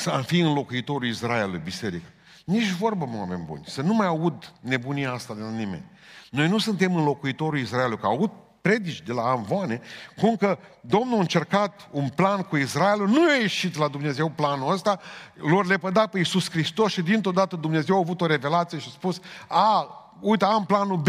să 0.01 0.23
fi 0.25 0.39
înlocuitorul 0.39 1.07
Israelului, 1.07 1.61
biserică? 1.63 2.07
Nici 2.45 2.71
vorbă, 2.71 3.05
mă, 3.05 3.17
oameni 3.17 3.43
buni. 3.45 3.63
Să 3.65 3.81
nu 3.81 3.93
mai 3.93 4.07
aud 4.07 4.53
nebunia 4.59 5.11
asta 5.11 5.33
de 5.33 5.41
la 5.41 5.49
nimeni. 5.49 5.83
Noi 6.29 6.47
nu 6.47 6.57
suntem 6.57 6.95
înlocuitorul 6.95 7.59
Israelului, 7.59 7.97
că 7.97 8.05
aud 8.05 8.31
predici 8.61 9.01
de 9.01 9.13
la 9.13 9.21
Amvoane, 9.21 9.81
cum 10.17 10.35
că 10.35 10.57
Domnul 10.81 11.17
a 11.17 11.19
încercat 11.19 11.89
un 11.91 12.09
plan 12.09 12.41
cu 12.41 12.57
Israelul, 12.57 13.07
nu 13.07 13.29
a 13.29 13.33
ieșit 13.33 13.77
la 13.77 13.87
Dumnezeu 13.87 14.29
planul 14.29 14.71
ăsta, 14.71 14.99
lor 15.33 15.65
le 15.65 15.77
păda 15.77 16.07
pe 16.07 16.17
Iisus 16.17 16.49
Hristos 16.49 16.91
și 16.91 17.01
dintr-o 17.01 17.31
dată 17.31 17.55
Dumnezeu 17.55 17.95
a 17.95 17.99
avut 17.99 18.21
o 18.21 18.25
revelație 18.25 18.79
și 18.79 18.87
a 18.89 18.91
spus, 18.91 19.19
a, 19.47 19.87
uite, 20.19 20.45
am 20.45 20.65
planul 20.65 20.97
B. 20.97 21.07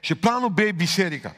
Și 0.00 0.14
planul 0.14 0.48
B 0.48 0.58
e 0.58 0.72
biserica. 0.72 1.36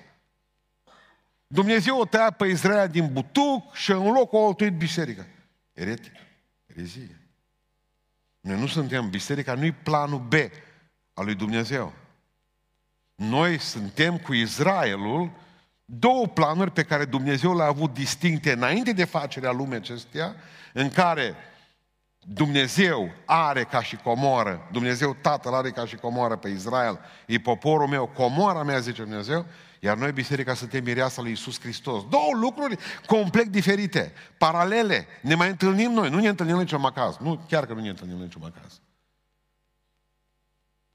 Dumnezeu 1.47 1.99
o 1.99 2.05
tăia 2.05 2.31
pe 2.31 2.47
Israel 2.47 2.89
din 2.89 3.13
butuc 3.13 3.75
și 3.75 3.91
în 3.91 4.13
loc 4.13 4.33
o 4.33 4.47
altuit 4.47 4.73
biserica. 4.73 5.27
Eretic. 5.73 6.13
Erezie. 6.77 7.21
Noi 8.41 8.59
nu 8.59 8.67
suntem 8.67 9.11
biserica, 9.11 9.55
nu-i 9.55 9.73
planul 9.73 10.19
B 10.19 10.33
al 11.15 11.25
lui 11.25 11.35
Dumnezeu. 11.35 11.93
Noi 13.15 13.59
suntem 13.59 14.19
cu 14.19 14.33
Israelul 14.33 15.31
două 15.85 16.27
planuri 16.27 16.71
pe 16.71 16.83
care 16.83 17.05
Dumnezeu 17.05 17.57
le-a 17.57 17.67
avut 17.67 17.93
distincte 17.93 18.53
înainte 18.53 18.93
de 18.93 19.05
facerea 19.05 19.51
lumii 19.53 19.77
acesteia, 19.77 20.37
în 20.73 20.91
care 20.91 21.35
Dumnezeu 22.29 23.11
are 23.25 23.65
ca 23.65 23.83
și 23.83 23.97
comoră, 23.97 24.69
Dumnezeu 24.73 25.17
Tatăl 25.21 25.55
are 25.55 25.71
ca 25.71 25.87
și 25.87 25.97
comoră 25.97 26.37
pe 26.37 26.49
Israel, 26.49 27.01
e 27.27 27.39
poporul 27.39 27.87
meu, 27.87 28.07
comora 28.07 28.63
mea, 28.63 28.79
zice 28.79 29.03
Dumnezeu, 29.03 29.47
iar 29.81 29.97
noi, 29.97 30.13
biserica, 30.13 30.55
suntem 30.55 30.85
mireasa 30.85 31.23
lui 31.23 31.31
Isus 31.31 31.61
Hristos. 31.61 32.09
Două 32.09 32.31
lucruri 32.41 32.79
complet 33.07 33.47
diferite, 33.47 34.13
paralele. 34.39 35.07
Ne 35.23 35.35
mai 35.35 35.49
întâlnim 35.49 35.91
noi, 35.91 36.11
nu 36.11 36.21
ne 36.21 36.29
întâlnim 36.29 36.57
niciun 36.57 36.81
macaz. 36.81 37.17
Nu, 37.17 37.41
chiar 37.49 37.67
că 37.67 37.73
nu 37.73 37.81
ne 37.81 37.89
întâlnim 37.89 38.17
niciun 38.17 38.41
macaz. 38.45 38.81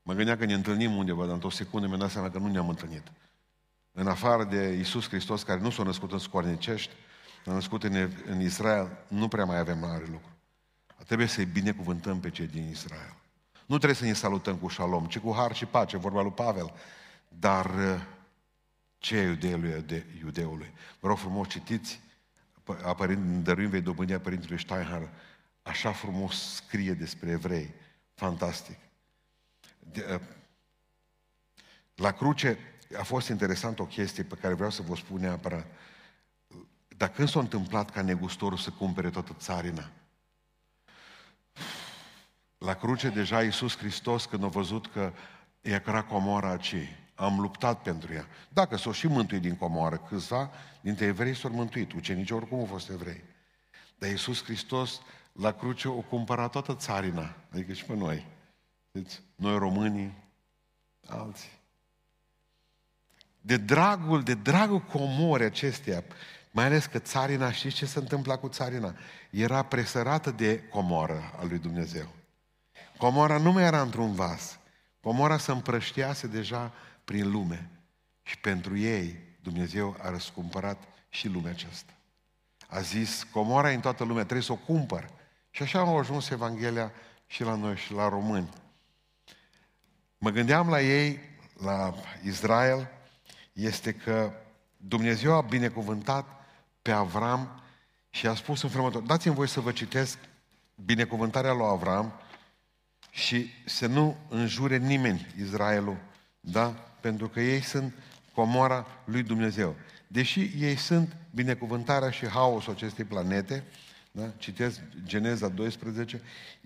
Mă 0.01 0.13
gândeam 0.13 0.37
că 0.37 0.45
ne 0.45 0.53
întâlnim 0.53 0.95
undeva, 0.95 1.23
dar 1.23 1.33
într-o 1.33 1.49
secundă 1.49 1.87
mi-am 1.87 1.99
dat 1.99 2.09
seama 2.09 2.29
că 2.29 2.37
nu 2.37 2.47
ne-am 2.47 2.69
întâlnit. 2.69 3.03
În 3.91 4.07
afară 4.07 4.43
de 4.43 4.77
Isus 4.79 5.07
Hristos, 5.07 5.43
care 5.43 5.59
nu 5.59 5.69
s-a 5.69 5.83
născut 5.83 6.11
în 6.11 6.17
scornicești, 6.17 6.91
s-a 7.45 7.53
născut 7.53 7.83
în, 7.83 8.09
în 8.25 8.41
Israel, 8.41 8.97
nu 9.07 9.27
prea 9.27 9.45
mai 9.45 9.59
avem 9.59 9.79
mare 9.79 10.03
lucru. 10.11 10.30
Trebuie 11.05 11.27
să-i 11.27 11.45
binecuvântăm 11.45 12.19
pe 12.19 12.29
cei 12.29 12.47
din 12.47 12.69
Israel. 12.69 13.15
Nu 13.65 13.77
trebuie 13.77 13.99
să 13.99 14.05
ne 14.05 14.13
salutăm 14.13 14.55
cu 14.55 14.67
șalom, 14.67 15.05
ci 15.05 15.19
cu 15.19 15.33
har 15.33 15.55
și 15.55 15.65
pace, 15.65 15.97
vorba 15.97 16.21
lui 16.21 16.31
Pavel. 16.31 16.73
Dar 17.27 17.65
uh, 17.65 18.01
ce 18.97 19.17
e 19.17 19.21
iudeului 19.21 19.81
de 19.81 20.05
iudeului? 20.19 20.71
Vă 20.99 21.07
rog 21.07 21.17
frumos, 21.17 21.47
citiți 21.47 21.99
apărind, 22.83 23.43
dăruim 23.43 23.69
vei 23.69 23.81
dobândia 23.81 24.19
Părintelui 24.19 24.59
Steinhardt, 24.59 25.09
așa 25.61 25.91
frumos 25.91 26.53
scrie 26.53 26.93
despre 26.93 27.29
evrei. 27.29 27.73
Fantastic. 28.13 28.77
De, 29.79 30.05
uh, 30.13 30.21
la 31.95 32.11
cruce 32.11 32.57
a 32.97 33.03
fost 33.03 33.29
interesant 33.29 33.79
o 33.79 33.85
chestie 33.85 34.23
pe 34.23 34.35
care 34.35 34.53
vreau 34.53 34.69
să 34.69 34.81
vă 34.81 34.95
spun 34.95 35.19
neapărat. 35.19 35.65
Dar 36.97 37.09
când 37.09 37.29
s-a 37.29 37.39
întâmplat 37.39 37.89
ca 37.89 38.01
negustorul 38.01 38.57
să 38.57 38.69
cumpere 38.69 39.09
toată 39.09 39.35
țarina? 39.39 39.89
La 42.65 42.73
cruce 42.75 43.09
deja 43.09 43.43
Iisus 43.43 43.77
Hristos, 43.77 44.25
când 44.25 44.43
a 44.43 44.47
văzut 44.47 44.91
că 44.91 45.13
era 45.61 46.03
comora 46.03 46.49
acei, 46.49 46.87
am 47.15 47.39
luptat 47.39 47.81
pentru 47.81 48.13
ea. 48.13 48.27
Dacă 48.49 48.77
s-o 48.77 48.91
și 48.91 49.07
mântuit 49.07 49.41
din 49.41 49.55
comoară, 49.55 49.97
câțiva 49.97 50.51
dintre 50.81 51.05
evrei 51.05 51.35
s-au 51.35 51.51
mântuit. 51.51 51.91
Ucenicii 51.91 52.35
oricum 52.35 52.59
au 52.59 52.65
fost 52.65 52.89
evrei. 52.89 53.23
Dar 53.97 54.09
Iisus 54.09 54.43
Hristos 54.43 55.01
la 55.31 55.51
cruce 55.51 55.87
o 55.87 56.01
cumpărat 56.01 56.51
toată 56.51 56.75
țarina, 56.75 57.35
adică 57.53 57.73
și 57.73 57.85
pe 57.85 57.95
noi. 57.95 58.25
Deci, 58.91 59.11
noi 59.35 59.57
românii, 59.57 60.13
alții. 61.07 61.59
De 63.41 63.57
dragul, 63.57 64.23
de 64.23 64.33
dragul 64.33 64.79
comore 64.79 65.45
acesteia, 65.45 66.03
mai 66.51 66.65
ales 66.65 66.85
că 66.85 66.99
țarina, 66.99 67.51
știți 67.51 67.75
ce 67.75 67.85
se 67.85 67.99
întâmpla 67.99 68.37
cu 68.37 68.47
țarina? 68.47 68.95
Era 69.29 69.63
presărată 69.63 70.31
de 70.31 70.63
comoră 70.63 71.33
al 71.39 71.47
lui 71.47 71.59
Dumnezeu. 71.59 72.19
Comora 73.01 73.37
nu 73.37 73.51
mai 73.51 73.63
era 73.63 73.81
într-un 73.81 74.13
vas. 74.13 74.59
Comora 74.99 75.37
se 75.37 75.51
împrăștease 75.51 76.27
deja 76.27 76.73
prin 77.05 77.31
lume. 77.31 77.69
Și 78.23 78.37
pentru 78.37 78.77
ei 78.77 79.19
Dumnezeu 79.43 79.95
a 80.01 80.09
răscumpărat 80.09 80.83
și 81.09 81.27
lumea 81.27 81.51
aceasta. 81.51 81.93
A 82.67 82.79
zis, 82.79 83.27
comora 83.31 83.69
în 83.69 83.79
toată 83.79 84.03
lumea, 84.03 84.23
trebuie 84.23 84.43
să 84.43 84.51
o 84.51 84.55
cumpăr. 84.55 85.09
Și 85.49 85.63
așa 85.63 85.79
au 85.79 85.97
ajuns 85.97 86.29
Evanghelia 86.29 86.91
și 87.27 87.43
la 87.43 87.55
noi 87.55 87.75
și 87.75 87.93
la 87.93 88.09
români. 88.09 88.49
Mă 90.17 90.29
gândeam 90.29 90.69
la 90.69 90.81
ei, 90.81 91.19
la 91.63 91.93
Israel, 92.23 92.91
este 93.53 93.93
că 93.93 94.31
Dumnezeu 94.77 95.33
a 95.33 95.41
binecuvântat 95.41 96.25
pe 96.81 96.91
Avram 96.91 97.61
și 98.09 98.27
a 98.27 98.35
spus 98.35 98.61
în 98.61 98.69
felul 98.69 99.03
dați-mi 99.05 99.35
voi 99.35 99.47
să 99.47 99.59
vă 99.59 99.71
citesc 99.71 100.17
binecuvântarea 100.75 101.53
lui 101.53 101.67
Avram 101.67 102.13
și 103.11 103.49
să 103.65 103.87
nu 103.87 104.17
înjure 104.29 104.77
nimeni 104.77 105.27
Israelul, 105.41 105.97
da? 106.39 106.67
Pentru 106.99 107.29
că 107.29 107.41
ei 107.41 107.61
sunt 107.61 107.93
comoara 108.33 108.87
lui 109.05 109.23
Dumnezeu. 109.23 109.75
Deși 110.07 110.51
ei 110.59 110.75
sunt 110.75 111.15
binecuvântarea 111.31 112.09
și 112.09 112.27
haosul 112.27 112.73
acestei 112.73 113.05
planete, 113.05 113.63
da? 114.11 114.31
citesc 114.37 114.81
Geneza 115.03 115.47
12, 115.47 116.21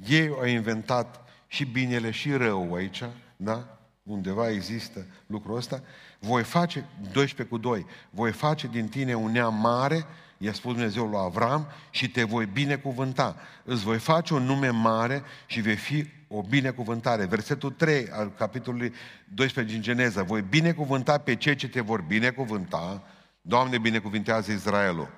ei 0.08 0.28
au 0.28 0.46
inventat 0.46 1.30
și 1.48 1.66
binele 1.66 2.12
și 2.12 2.32
rău 2.32 2.74
aici, 2.74 3.04
da? 3.36 3.80
undeva 4.04 4.50
există 4.50 5.06
lucrul 5.26 5.56
ăsta, 5.56 5.82
voi 6.20 6.44
face, 6.44 6.86
12 7.12 7.44
cu 7.44 7.58
2, 7.58 7.86
voi 8.10 8.32
face 8.32 8.68
din 8.68 8.88
tine 8.88 9.14
un 9.14 9.32
neam 9.32 9.56
mare, 9.56 10.06
i-a 10.38 10.54
spus 10.54 10.74
Dumnezeu 10.74 11.06
lui 11.06 11.20
Avram, 11.20 11.68
și 11.90 12.10
te 12.10 12.24
voi 12.24 12.46
binecuvânta. 12.46 13.36
Îți 13.64 13.84
voi 13.84 13.98
face 13.98 14.34
un 14.34 14.44
nume 14.44 14.70
mare 14.70 15.24
și 15.46 15.62
vei 15.62 15.76
fi 15.76 16.08
o 16.28 16.42
binecuvântare. 16.42 17.26
Versetul 17.26 17.72
3 17.72 18.10
al 18.10 18.32
capitolului 18.32 18.94
12 19.34 19.74
din 19.74 19.84
Geneza. 19.84 20.24
Voi 20.24 20.42
binecuvânta 20.42 21.18
pe 21.18 21.36
cei 21.36 21.56
ce 21.56 21.70
te 21.70 21.82
vor 21.82 22.02
binecuvânta. 22.02 23.04
Doamne, 23.42 23.78
binecuvintează 23.78 24.52
Israelul. 24.52 25.10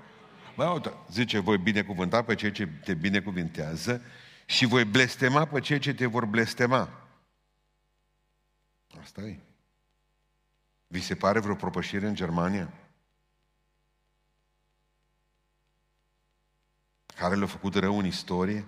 Mă, 0.55 0.65
uite, 0.65 0.93
zice, 1.11 1.39
voi 1.39 1.57
binecuvânta 1.57 2.23
pe 2.23 2.35
cei 2.35 2.51
ce 2.51 2.67
te 2.67 2.93
binecuvintează 2.93 4.01
și 4.45 4.65
voi 4.65 4.85
blestema 4.85 5.45
pe 5.45 5.59
cei 5.59 5.79
ce 5.79 5.93
te 5.93 6.05
vor 6.05 6.25
blestema. 6.25 6.89
Asta 9.01 9.21
e. 9.21 9.39
Vi 10.87 11.01
se 11.01 11.15
pare 11.15 11.39
vreo 11.39 11.55
propășire 11.55 12.07
în 12.07 12.15
Germania? 12.15 12.73
Care 17.15 17.35
le-a 17.35 17.47
făcut 17.47 17.75
rău 17.75 17.97
în 17.97 18.05
istorie? 18.05 18.65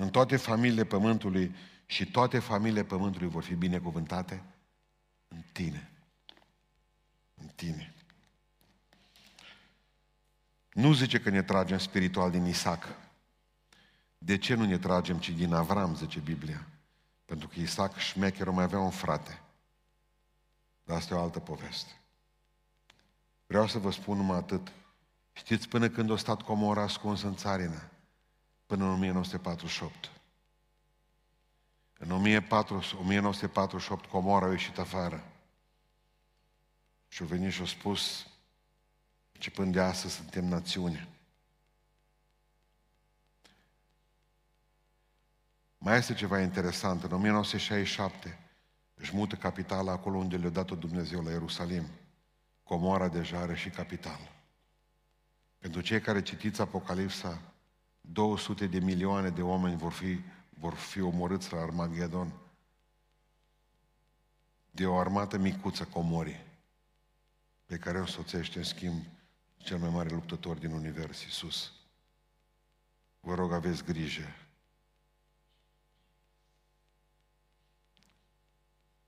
În 0.00 0.10
toate 0.10 0.36
familiile 0.36 0.84
pământului 0.84 1.54
și 1.86 2.10
toate 2.10 2.38
familiile 2.38 2.84
pământului 2.84 3.28
vor 3.28 3.42
fi 3.42 3.54
binecuvântate 3.54 4.42
în 5.28 5.42
tine. 5.52 5.90
În 7.34 7.46
tine. 7.54 7.94
Nu 10.72 10.92
zice 10.92 11.20
că 11.20 11.30
ne 11.30 11.42
tragem 11.42 11.78
spiritual 11.78 12.30
din 12.30 12.44
Isaac. 12.44 12.84
De 14.18 14.38
ce 14.38 14.54
nu 14.54 14.64
ne 14.64 14.78
tragem, 14.78 15.18
ci 15.18 15.30
din 15.30 15.52
Avram, 15.52 15.96
zice 15.96 16.18
Biblia? 16.18 16.66
Pentru 17.24 17.48
că 17.48 17.60
Isaac 17.60 17.96
șmecherul 17.96 18.52
mai 18.52 18.64
avea 18.64 18.78
un 18.78 18.90
frate. 18.90 19.40
Dar 20.84 20.96
asta 20.96 21.14
e 21.14 21.18
o 21.18 21.22
altă 21.22 21.38
poveste. 21.38 21.92
Vreau 23.46 23.66
să 23.66 23.78
vă 23.78 23.90
spun 23.90 24.16
numai 24.16 24.36
atât. 24.36 24.72
Știți 25.32 25.68
până 25.68 25.88
când 25.88 26.10
a 26.10 26.16
stat 26.16 26.42
Comora 26.42 26.82
ascuns 26.82 27.22
în 27.22 27.34
țarină? 27.36 27.90
Până 28.68 28.84
în 28.84 28.90
1948. 28.90 30.10
În 31.98 32.10
1948 32.10 34.04
Comora 34.04 34.46
a 34.46 34.50
ieșit 34.50 34.78
afară. 34.78 35.24
Și 37.08 37.22
a 37.22 37.26
venit 37.26 37.52
și 37.52 37.62
a 37.62 37.66
spus, 37.66 38.26
ci 39.32 39.50
până 39.50 39.70
de 39.70 39.80
astăzi 39.80 40.14
suntem 40.14 40.44
națiune. 40.44 41.08
Mai 45.78 45.98
este 45.98 46.14
ceva 46.14 46.40
interesant. 46.40 47.02
În 47.02 47.12
1967 47.12 48.38
își 48.94 49.16
mută 49.16 49.36
capitala 49.36 49.92
acolo 49.92 50.16
unde 50.16 50.36
le-a 50.36 50.50
dat-o 50.50 50.74
Dumnezeu, 50.74 51.22
la 51.22 51.30
Ierusalim. 51.30 51.84
Comoara 52.62 53.08
deja 53.08 53.38
are 53.38 53.54
și 53.54 53.70
capitală. 53.70 54.32
Pentru 55.58 55.80
cei 55.80 56.00
care 56.00 56.22
citiți 56.22 56.60
Apocalipsa, 56.60 57.42
200 58.12 58.66
de 58.66 58.78
milioane 58.78 59.30
de 59.30 59.42
oameni 59.42 59.76
vor 59.76 59.92
fi, 59.92 60.20
vor 60.58 60.74
fi 60.74 61.00
omorâți 61.00 61.52
la 61.52 61.60
Armagedon 61.60 62.32
de 64.70 64.86
o 64.86 64.98
armată 64.98 65.36
micuță 65.36 65.84
comorii 65.84 66.46
pe 67.66 67.76
care 67.76 68.00
o 68.00 68.06
soțește 68.06 68.58
în 68.58 68.64
schimb 68.64 69.04
cel 69.56 69.78
mai 69.78 69.88
mare 69.88 70.08
luptător 70.08 70.56
din 70.56 70.72
univers, 70.72 71.22
Iisus. 71.22 71.72
Vă 73.20 73.34
rog, 73.34 73.52
aveți 73.52 73.84
grijă. 73.84 74.34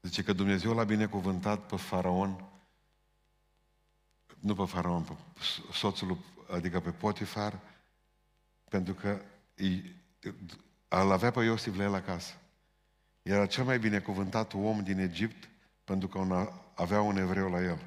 Zice 0.02 0.22
că 0.22 0.32
Dumnezeu 0.32 0.74
l-a 0.74 0.84
binecuvântat 0.84 1.66
pe 1.66 1.76
faraon, 1.76 2.44
nu 4.38 4.54
pe 4.54 4.64
faraon, 4.64 5.02
pe 5.02 5.12
soțul, 5.72 6.18
adică 6.50 6.80
pe 6.80 6.90
Potifar, 6.90 7.69
pentru 8.70 8.94
că 8.94 9.20
îl 10.88 11.12
avea 11.12 11.30
pe 11.30 11.40
Iosif 11.40 11.76
la 11.76 11.82
el 11.82 11.94
acasă. 11.94 12.32
Era 13.22 13.46
cel 13.46 13.64
mai 13.64 13.78
binecuvântat 13.78 14.54
om 14.54 14.82
din 14.82 14.98
Egipt 14.98 15.48
pentru 15.84 16.08
că 16.08 16.48
avea 16.74 17.00
un 17.00 17.16
evreu 17.16 17.50
la 17.50 17.62
el. 17.62 17.78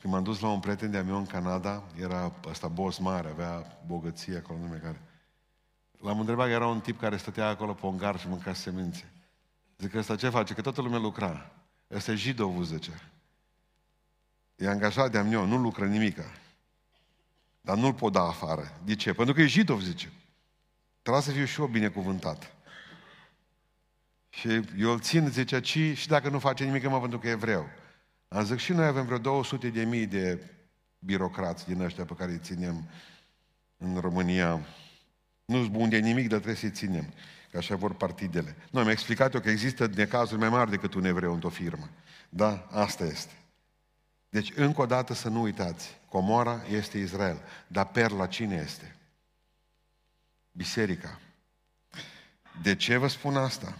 Când 0.00 0.12
m-am 0.12 0.22
dus 0.22 0.40
la 0.40 0.48
un 0.48 0.60
prieten 0.60 0.90
de-a 0.90 1.02
meu 1.02 1.16
în 1.16 1.26
Canada, 1.26 1.82
era 2.00 2.32
ăsta 2.44 2.68
boss 2.68 2.98
mare, 2.98 3.28
avea 3.28 3.80
bogăție 3.86 4.36
acolo, 4.36 4.58
nume 4.58 4.76
care. 4.76 5.00
L-am 6.00 6.20
întrebat, 6.20 6.48
era 6.48 6.66
un 6.66 6.80
tip 6.80 7.00
care 7.00 7.16
stătea 7.16 7.48
acolo 7.48 7.72
pe 7.72 7.86
un 7.86 7.96
gar 7.96 8.18
și 8.18 8.28
mânca 8.28 8.52
semințe. 8.52 9.12
Zic, 9.78 9.94
ăsta 9.94 10.16
ce 10.16 10.28
face? 10.28 10.54
Că 10.54 10.60
toată 10.60 10.82
lumea 10.82 10.98
lucra. 10.98 11.50
Ăsta 11.90 12.12
e 12.12 12.14
jidovul, 12.14 12.64
zice. 12.64 13.10
E 14.56 14.68
angajat 14.68 15.10
de-am 15.10 15.32
eu, 15.32 15.46
nu 15.46 15.56
lucră 15.56 15.86
nimica. 15.86 16.24
Dar 17.66 17.76
nu-l 17.76 17.94
pot 17.94 18.12
da 18.12 18.22
afară. 18.22 18.80
De 18.84 18.94
ce? 18.94 19.12
Pentru 19.12 19.34
că 19.34 19.40
e 19.40 19.46
jidov, 19.46 19.80
zice. 19.80 20.12
Trebuie 21.02 21.22
să 21.22 21.30
fiu 21.30 21.44
și 21.44 21.60
eu 21.60 21.66
binecuvântat. 21.66 22.54
Și 24.28 24.48
eu 24.78 24.90
îl 24.90 25.00
țin, 25.00 25.28
zice, 25.28 25.60
ci 25.60 25.78
și 25.94 26.08
dacă 26.08 26.28
nu 26.28 26.38
face 26.38 26.64
nimic, 26.64 26.88
mă, 26.88 27.00
pentru 27.00 27.18
că 27.18 27.28
e 27.28 27.30
evreu. 27.30 27.68
Am 28.28 28.44
zis, 28.44 28.56
și 28.56 28.72
noi 28.72 28.86
avem 28.86 29.04
vreo 29.04 29.18
200 29.18 29.68
de 29.68 29.84
mii 29.84 30.06
de 30.06 30.50
birocrați 30.98 31.66
din 31.66 31.80
ăștia 31.80 32.04
pe 32.04 32.14
care 32.14 32.30
îi 32.32 32.40
ținem 32.42 32.88
în 33.76 33.98
România. 34.00 34.66
Nu-s 35.44 35.68
bun 35.68 35.88
de 35.88 35.98
nimic, 35.98 36.28
dar 36.28 36.38
trebuie 36.38 36.60
să-i 36.60 36.70
ținem. 36.70 37.12
Că 37.50 37.56
așa 37.56 37.76
vor 37.76 37.94
partidele. 37.94 38.56
Noi 38.70 38.82
mi-a 38.82 38.92
explicat 38.92 39.34
eu 39.34 39.40
că 39.40 39.50
există 39.50 39.90
necazuri 39.94 40.40
mai 40.40 40.48
mari 40.48 40.70
decât 40.70 40.94
un 40.94 41.04
evreu 41.04 41.32
într-o 41.32 41.48
firmă. 41.48 41.88
Da? 42.28 42.66
Asta 42.70 43.04
este. 43.04 43.32
Deci, 44.28 44.52
încă 44.54 44.80
o 44.80 44.86
dată 44.86 45.14
să 45.14 45.28
nu 45.28 45.40
uitați. 45.40 45.98
Comora 46.08 46.62
este 46.70 46.98
Israel. 46.98 47.42
Dar 47.66 47.86
perla 47.86 48.26
cine 48.26 48.54
este? 48.64 48.96
Biserica. 50.52 51.20
De 52.62 52.76
ce 52.76 52.96
vă 52.96 53.06
spun 53.06 53.36
asta? 53.36 53.78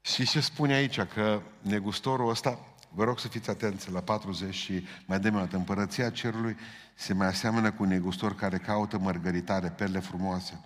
Și 0.00 0.26
ce 0.26 0.40
spune 0.40 0.72
aici? 0.72 1.00
Că 1.00 1.42
negustorul 1.60 2.30
ăsta, 2.30 2.74
vă 2.88 3.04
rog 3.04 3.18
să 3.18 3.28
fiți 3.28 3.50
atenți 3.50 3.90
la 3.90 4.00
40 4.00 4.54
și 4.54 4.86
mai 5.06 5.20
departe, 5.20 5.56
împărăția 5.56 6.10
cerului 6.10 6.56
se 6.94 7.14
mai 7.14 7.26
aseamănă 7.26 7.72
cu 7.72 7.82
un 7.82 7.88
negustor 7.88 8.34
care 8.34 8.58
caută 8.58 8.98
mărgăritare, 8.98 9.68
perle 9.70 9.98
frumoase. 9.98 10.60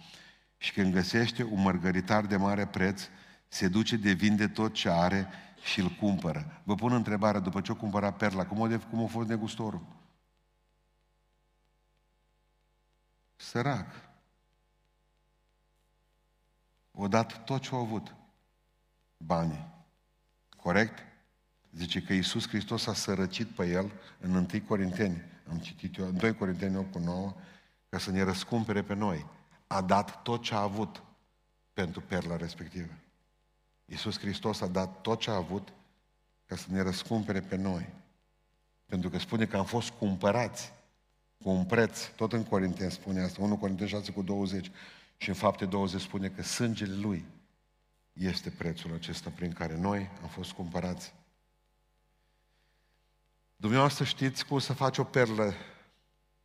Și 0.57 0.73
când 0.73 0.93
găsește 0.93 1.43
un 1.43 1.63
mărgăritar 1.63 2.27
de 2.27 2.37
mare 2.37 2.67
preț, 2.67 3.03
se 3.49 3.69
duce 3.69 3.97
de 3.97 4.13
vinde 4.13 4.49
tot 4.49 4.73
ce 4.73 4.89
are 4.91 5.29
și 5.63 5.81
îl 5.81 5.89
cumpără. 5.89 6.61
Vă 6.65 6.75
pun 6.75 6.93
întrebarea, 6.93 7.41
după 7.41 7.61
ce 7.61 7.73
o 7.73 7.75
cumpăra 7.75 8.13
perla, 8.13 8.47
cum 8.47 8.63
a, 8.63 8.79
cum 8.91 9.05
a 9.05 9.07
fost 9.07 9.29
negustorul? 9.29 9.87
Sărac. 13.37 13.87
O 16.91 17.09
dat 17.09 17.45
tot 17.45 17.63
ce 17.63 17.75
a 17.75 17.79
avut 17.79 18.15
banii. 19.17 19.75
Corect? 20.57 20.99
Zice 21.73 22.03
că 22.03 22.13
Iisus 22.13 22.49
Hristos 22.49 22.87
a 22.87 22.95
sărăcit 22.95 23.49
pe 23.49 23.67
el 23.67 23.93
în 24.21 24.35
1 24.35 24.47
Corinteni, 24.67 25.23
am 25.51 25.59
citit 25.59 25.97
eu, 25.97 26.07
în 26.07 26.17
2 26.17 26.35
Corinteni 26.35 26.77
8 26.77 26.93
cu 26.93 26.99
9, 26.99 27.35
ca 27.89 27.99
să 27.99 28.11
ne 28.11 28.23
răscumpere 28.23 28.83
pe 28.83 28.95
noi. 28.95 29.27
A 29.67 29.81
dat 29.81 30.23
tot 30.23 30.43
ce 30.43 30.55
a 30.55 30.61
avut 30.61 31.03
pentru 31.73 32.01
perla 32.01 32.37
respectivă. 32.37 32.93
Iisus 33.87 34.19
Hristos 34.19 34.61
a 34.61 34.67
dat 34.67 35.01
tot 35.01 35.21
ce 35.21 35.31
a 35.31 35.35
avut 35.35 35.73
ca 36.47 36.57
să 36.57 36.67
ne 36.69 36.81
răscumpere 36.81 37.41
pe 37.41 37.57
noi. 37.57 37.93
Pentru 38.87 39.11
că 39.11 39.19
spune 39.19 39.47
că 39.47 39.57
am 39.57 39.65
fost 39.65 39.91
cumpărați 39.91 40.73
cu 41.43 41.51
un 41.51 41.65
preț, 41.65 42.05
tot 42.05 42.33
în 42.33 42.45
Corinteni 42.45 42.91
spune 42.91 43.21
asta, 43.21 43.43
1 43.43 43.57
Corinteni 43.57 43.89
6 43.89 44.13
cu 44.13 44.23
20 44.23 44.71
și 45.17 45.29
în 45.29 45.35
fapte 45.35 45.65
20 45.65 46.01
spune 46.01 46.29
că 46.29 46.43
sângele 46.43 46.95
Lui 46.95 47.25
este 48.13 48.51
prețul 48.51 48.95
acesta 48.95 49.31
prin 49.31 49.53
care 49.53 49.77
noi 49.77 50.11
am 50.23 50.29
fost 50.29 50.53
cumpărați. 50.53 51.15
Dumneavoastră 53.57 54.05
știți 54.05 54.47
cum 54.47 54.59
să 54.59 54.73
faci 54.73 54.99
o 54.99 55.05
perlă. 55.05 55.55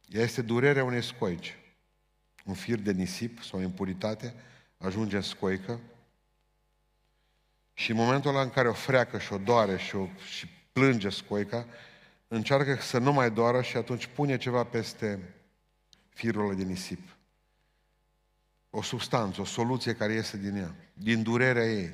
Ea 0.08 0.22
este 0.22 0.42
durerea 0.42 0.84
unei 0.84 1.04
scoici. 1.04 1.56
Un 2.46 2.54
fir 2.54 2.80
de 2.80 2.92
nisip 2.92 3.42
sau 3.42 3.62
impuritate 3.62 4.34
ajunge 4.78 5.16
în 5.16 5.22
scoică 5.22 5.80
și 7.74 7.92
în 7.92 7.98
momentul 7.98 8.30
ăla 8.30 8.42
în 8.42 8.50
care 8.50 8.68
o 8.68 8.74
freacă 8.74 9.20
și 9.20 9.34
o 9.34 9.38
doare 9.38 9.78
și, 9.78 9.96
o, 9.96 10.08
și 10.36 10.48
plânge 10.74 11.10
scoica, 11.10 11.66
încearcă 12.28 12.76
să 12.76 12.98
nu 12.98 13.14
mai 13.14 13.32
doară 13.32 13.62
și 13.62 13.78
atunci 13.78 14.06
pune 14.06 14.38
ceva 14.38 14.64
peste 14.64 15.20
firul 16.10 16.56
de 16.56 16.64
nisip 16.64 17.00
o 18.72 18.82
substanță, 18.82 19.42
o 19.42 19.46
soluție 19.46 19.96
care 19.96 20.14
iese 20.14 20.38
din 20.38 20.56
ea, 20.56 20.76
din 20.94 21.24
durerea 21.24 21.66
ei. 21.66 21.94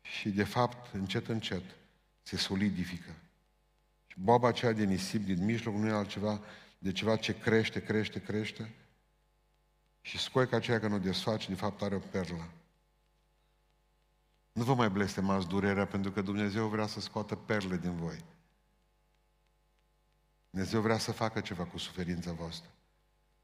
Și 0.00 0.28
de 0.28 0.44
fapt, 0.44 0.94
încet, 0.94 1.28
încet, 1.28 1.62
se 2.22 2.36
solidifică. 2.36 3.14
Și 4.06 4.16
boaba 4.18 4.48
aceea 4.48 4.72
de 4.72 4.84
nisip 4.84 5.24
din 5.24 5.44
mijloc 5.44 5.74
nu 5.74 5.86
e 5.86 5.92
altceva 5.92 6.40
de 6.78 6.92
ceva 6.92 7.16
ce 7.16 7.38
crește, 7.38 7.82
crește, 7.82 8.20
crește. 8.20 8.74
Și 10.00 10.18
scoica 10.18 10.56
aceea 10.56 10.80
că 10.80 10.88
nu 10.88 10.98
desface, 10.98 11.48
de 11.48 11.54
fapt 11.54 11.82
are 11.82 11.94
o 11.94 11.98
perlă. 11.98 12.48
Nu 14.54 14.64
vă 14.64 14.74
mai 14.74 14.90
blestemați 14.90 15.46
durerea 15.46 15.86
pentru 15.86 16.10
că 16.10 16.20
Dumnezeu 16.20 16.66
vrea 16.66 16.86
să 16.86 17.00
scoată 17.00 17.34
perle 17.34 17.76
din 17.76 17.96
voi. 17.96 18.24
Dumnezeu 20.50 20.80
vrea 20.80 20.98
să 20.98 21.12
facă 21.12 21.40
ceva 21.40 21.64
cu 21.64 21.78
suferința 21.78 22.32
voastră. 22.32 22.70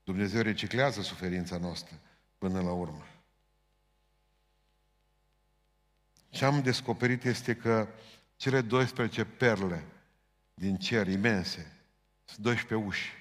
Dumnezeu 0.05 0.43
reciclează 0.43 1.03
suferința 1.03 1.59
noastră 1.59 1.99
până 2.39 2.61
la 2.61 2.73
urmă. 2.73 3.07
Ce 6.29 6.45
am 6.45 6.63
descoperit 6.63 7.25
este 7.25 7.55
că 7.55 7.89
cele 8.37 8.61
12 8.61 9.25
perle 9.25 9.85
din 10.55 10.77
cer 10.77 11.07
imense 11.09 11.73
sunt 12.25 12.45
12 12.45 12.89
uși 12.89 13.13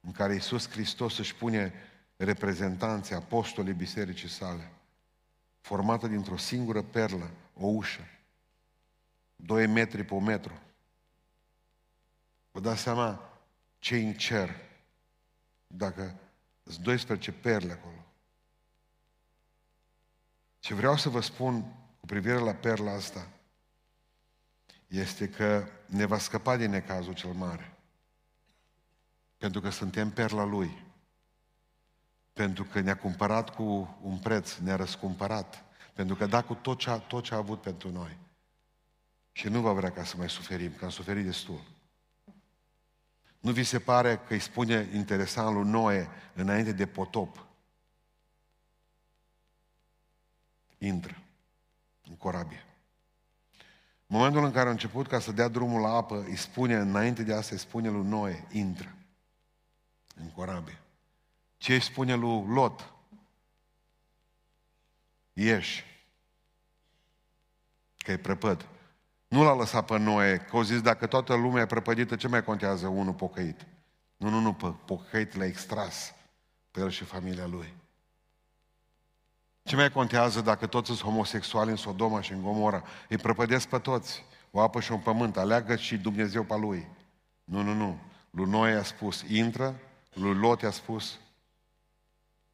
în 0.00 0.12
care 0.12 0.32
Iisus 0.32 0.68
Hristos 0.68 1.18
își 1.18 1.34
pune 1.34 1.72
reprezentanții, 2.16 3.14
apostolii 3.14 3.74
bisericii 3.74 4.28
sale, 4.28 4.70
formată 5.60 6.06
dintr-o 6.06 6.36
singură 6.36 6.82
perlă, 6.82 7.30
o 7.54 7.66
ușă, 7.66 8.08
2 9.36 9.66
metri 9.66 10.04
pe 10.04 10.14
un 10.14 10.24
metru. 10.24 10.60
Vă 12.50 12.60
dați 12.60 12.80
seama 12.80 13.30
ce 13.78 13.96
în 13.96 14.12
cer 14.12 14.56
dacă 15.66 16.14
sunt 16.62 16.84
12 16.84 17.32
perle 17.32 17.72
acolo. 17.72 18.04
Ce 20.58 20.74
vreau 20.74 20.96
să 20.96 21.08
vă 21.08 21.20
spun 21.20 21.62
cu 22.00 22.06
privire 22.06 22.38
la 22.38 22.54
perla 22.54 22.92
asta 22.92 23.28
este 24.86 25.28
că 25.28 25.66
ne 25.86 26.04
va 26.04 26.18
scăpa 26.18 26.56
din 26.56 26.70
necazul 26.70 27.14
cel 27.14 27.32
mare. 27.32 27.76
Pentru 29.36 29.60
că 29.60 29.70
suntem 29.70 30.10
perla 30.10 30.44
Lui. 30.44 30.84
Pentru 32.32 32.64
că 32.64 32.80
ne-a 32.80 32.96
cumpărat 32.96 33.54
cu 33.54 33.98
un 34.02 34.18
preț, 34.18 34.56
ne-a 34.56 34.76
răscumpărat. 34.76 35.64
Pentru 35.94 36.16
că 36.16 36.26
da 36.26 36.42
cu 36.42 36.54
tot 36.54 36.78
ce, 36.78 36.90
a, 36.90 36.98
tot 36.98 37.24
ce 37.24 37.34
a 37.34 37.36
avut 37.36 37.60
pentru 37.60 37.90
noi. 37.90 38.16
Și 39.32 39.48
nu 39.48 39.60
va 39.60 39.72
vrea 39.72 39.90
ca 39.90 40.04
să 40.04 40.16
mai 40.16 40.28
suferim, 40.28 40.72
că 40.78 40.84
am 40.84 40.90
suferit 40.90 41.24
destul. 41.24 41.60
Nu 43.40 43.52
vi 43.52 43.64
se 43.64 43.78
pare 43.78 44.16
că 44.16 44.32
îi 44.32 44.38
spune 44.38 44.90
interesant 44.94 45.54
lui 45.54 45.70
Noe 45.70 46.08
înainte 46.34 46.72
de 46.72 46.86
potop? 46.86 47.46
Intră 50.78 51.22
în 52.08 52.16
corabie. 52.16 52.64
În 54.06 54.16
momentul 54.16 54.44
în 54.44 54.50
care 54.50 54.68
a 54.68 54.72
început 54.72 55.06
ca 55.06 55.18
să 55.18 55.32
dea 55.32 55.48
drumul 55.48 55.80
la 55.80 55.88
apă, 55.88 56.24
îi 56.28 56.36
spune, 56.36 56.74
înainte 56.74 57.22
de 57.22 57.34
asta, 57.34 57.54
îi 57.54 57.60
spune 57.60 57.88
lui 57.88 58.06
Noe, 58.06 58.46
intră 58.50 58.94
în 60.14 60.30
corabie. 60.30 60.78
Ce 61.60 61.74
îi 61.74 61.80
spune 61.80 62.14
lui 62.14 62.44
Lot? 62.46 62.92
Ieși. 65.32 65.84
Că 67.96 68.12
e 68.12 68.16
prăpăd. 68.16 68.66
Nu 69.28 69.42
l-a 69.42 69.54
lăsat 69.54 69.84
pe 69.84 69.98
Noe, 69.98 70.36
că 70.36 70.56
au 70.56 70.62
zis, 70.62 70.80
dacă 70.80 71.06
toată 71.06 71.34
lumea 71.34 71.62
e 71.62 71.66
prăpădită, 71.66 72.16
ce 72.16 72.28
mai 72.28 72.44
contează 72.44 72.86
unul 72.86 73.12
pocăit? 73.12 73.66
Nu, 74.16 74.28
nu, 74.28 74.40
nu, 74.40 74.52
pe 74.52 74.74
pocăit 74.84 75.34
l-a 75.34 75.44
extras 75.44 76.14
pe 76.70 76.80
el 76.80 76.90
și 76.90 77.04
familia 77.04 77.46
lui. 77.46 77.74
Ce 79.62 79.76
mai 79.76 79.90
contează 79.90 80.40
dacă 80.40 80.66
toți 80.66 80.86
sunt 80.86 81.00
homosexuali 81.00 81.70
în 81.70 81.76
Sodoma 81.76 82.20
și 82.20 82.32
în 82.32 82.42
Gomora? 82.42 82.82
Îi 83.08 83.16
prăpădesc 83.16 83.68
pe 83.68 83.78
toți. 83.78 84.24
O 84.50 84.60
apă 84.60 84.80
și 84.80 84.92
un 84.92 85.00
pământ. 85.00 85.36
Aleagă 85.36 85.76
și 85.76 85.96
Dumnezeu 85.96 86.44
pe 86.44 86.56
lui. 86.56 86.88
Nu, 87.44 87.62
nu, 87.62 87.72
nu. 87.72 87.98
Lui 88.30 88.50
Noe 88.50 88.72
a 88.72 88.82
spus, 88.82 89.24
intră. 89.28 89.80
Lui 90.12 90.34
Lot 90.34 90.62
a 90.62 90.70
spus, 90.70 91.18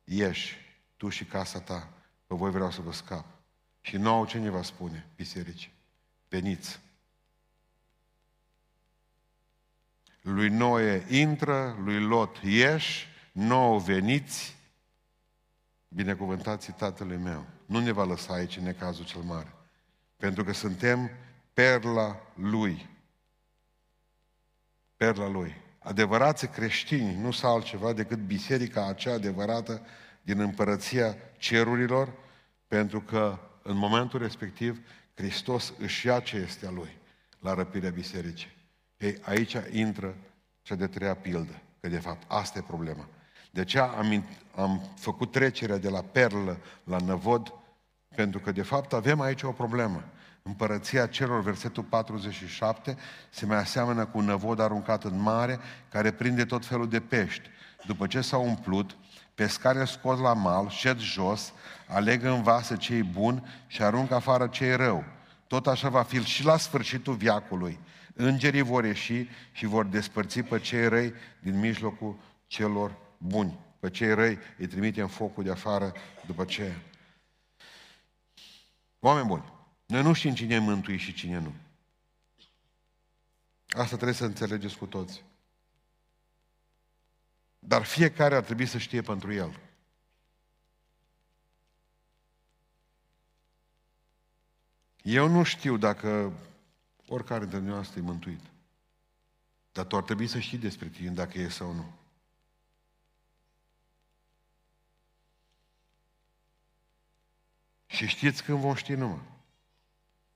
ieși, 0.06 0.56
tu 0.96 1.08
și 1.08 1.24
casa 1.24 1.60
ta, 1.60 1.92
că 2.26 2.34
voi 2.34 2.50
vreau 2.50 2.70
să 2.70 2.80
vă 2.80 2.92
scap. 2.92 3.26
Și 3.80 3.96
nouă 3.96 4.26
ce 4.26 4.38
ne 4.38 4.50
va 4.50 4.62
spune, 4.62 5.06
biserici? 5.16 5.70
Veniți. 6.28 6.80
Lui 10.20 10.48
Noe 10.48 11.06
intră, 11.08 11.76
lui 11.78 12.00
Lot 12.00 12.36
ieși, 12.36 13.06
nouă 13.32 13.78
veniți, 13.78 14.56
binecuvântați 15.88 16.72
Tatălui 16.72 17.16
meu. 17.16 17.46
Nu 17.66 17.80
ne 17.80 17.90
va 17.90 18.04
lăsa 18.04 18.32
aici 18.32 18.56
în 18.56 18.62
necazul 18.62 19.04
cel 19.04 19.20
mare. 19.20 19.52
Pentru 20.16 20.44
că 20.44 20.52
suntem 20.52 21.10
perla 21.52 22.20
Lui. 22.34 22.88
Perla 24.96 25.28
Lui. 25.28 25.64
Adevărați 25.86 26.46
creștini 26.46 27.16
nu 27.20 27.30
sunt 27.30 27.52
altceva 27.52 27.92
decât 27.92 28.18
biserica 28.18 28.86
acea 28.86 29.12
adevărată 29.12 29.82
din 30.22 30.40
împărăția 30.40 31.16
cerurilor, 31.38 32.12
pentru 32.68 33.00
că 33.00 33.38
în 33.62 33.76
momentul 33.76 34.20
respectiv 34.20 34.80
Hristos 35.14 35.72
își 35.78 36.06
ia 36.06 36.20
ce 36.20 36.36
este 36.36 36.66
a 36.66 36.70
Lui 36.70 36.98
la 37.38 37.54
răpirea 37.54 37.90
bisericii. 37.90 38.56
Ei, 38.96 39.18
aici 39.22 39.56
intră 39.70 40.14
cea 40.62 40.74
de 40.74 40.86
treia 40.86 41.14
pildă, 41.14 41.62
că 41.80 41.88
de 41.88 41.98
fapt 41.98 42.22
asta 42.30 42.58
e 42.58 42.62
problema. 42.66 43.08
De 43.50 43.64
ce 43.64 43.78
am, 43.78 44.24
am 44.54 44.90
făcut 44.96 45.30
trecerea 45.32 45.78
de 45.78 45.88
la 45.88 46.02
perlă 46.02 46.58
la 46.84 46.98
năvod? 46.98 47.52
Pentru 48.14 48.40
că, 48.40 48.52
de 48.52 48.62
fapt, 48.62 48.92
avem 48.92 49.20
aici 49.20 49.42
o 49.42 49.52
problemă. 49.52 50.04
Împărăția 50.46 51.06
celor, 51.06 51.42
versetul 51.42 51.82
47, 51.82 52.96
se 53.30 53.46
mai 53.46 53.56
aseamănă 53.56 54.06
cu 54.06 54.18
un 54.18 54.24
năvod 54.24 54.60
aruncat 54.60 55.04
în 55.04 55.20
mare, 55.20 55.58
care 55.88 56.10
prinde 56.10 56.44
tot 56.44 56.66
felul 56.66 56.88
de 56.88 57.00
pești. 57.00 57.48
După 57.86 58.06
ce 58.06 58.20
s-au 58.20 58.44
umplut, 58.44 58.96
pescarii 59.34 59.88
scot 59.88 60.20
la 60.20 60.32
mal, 60.32 60.68
șed 60.68 60.98
jos, 60.98 61.52
aleg 61.88 62.24
în 62.24 62.42
vase 62.42 62.76
cei 62.76 63.02
buni 63.02 63.42
și 63.66 63.82
aruncă 63.82 64.14
afară 64.14 64.46
cei 64.46 64.76
rău. 64.76 65.04
Tot 65.46 65.66
așa 65.66 65.88
va 65.88 66.02
fi 66.02 66.24
și 66.24 66.44
la 66.44 66.56
sfârșitul 66.56 67.14
viacului. 67.14 67.78
Îngerii 68.14 68.62
vor 68.62 68.84
ieși 68.84 69.28
și 69.52 69.66
vor 69.66 69.84
despărți 69.84 70.40
pe 70.40 70.58
cei 70.58 70.88
răi 70.88 71.14
din 71.40 71.58
mijlocul 71.58 72.18
celor 72.46 72.96
buni. 73.18 73.58
Pe 73.80 73.90
cei 73.90 74.14
răi 74.14 74.38
îi 74.58 74.66
trimite 74.66 75.00
în 75.00 75.08
focul 75.08 75.44
de 75.44 75.50
afară 75.50 75.92
după 76.26 76.44
ce. 76.44 76.76
Oameni 79.00 79.26
buni, 79.26 79.54
noi 79.86 80.02
nu 80.02 80.12
știm 80.12 80.34
cine 80.34 80.54
e 80.54 80.58
mântuit 80.58 81.00
și 81.00 81.12
cine 81.12 81.38
nu. 81.38 81.54
Asta 83.68 83.94
trebuie 83.94 84.12
să 84.12 84.24
înțelegeți 84.24 84.76
cu 84.76 84.86
toți. 84.86 85.24
Dar 87.58 87.84
fiecare 87.84 88.34
ar 88.34 88.44
trebui 88.44 88.66
să 88.66 88.78
știe 88.78 89.02
pentru 89.02 89.32
el. 89.32 89.60
Eu 95.02 95.28
nu 95.28 95.42
știu 95.42 95.76
dacă 95.76 96.32
oricare 97.08 97.46
dintre 97.46 97.58
noi 97.70 97.88
e 97.96 98.00
mântuit. 98.00 98.40
Dar 99.72 99.84
tu 99.84 99.96
ar 99.96 100.02
trebui 100.02 100.26
să 100.26 100.38
știi 100.38 100.58
despre 100.58 100.88
tine 100.88 101.10
dacă 101.10 101.38
e 101.38 101.48
sau 101.48 101.72
nu. 101.72 101.92
Și 107.86 108.06
știți 108.06 108.42
când 108.42 108.58
vom 108.58 108.74
ști 108.74 108.92
numai? 108.92 109.35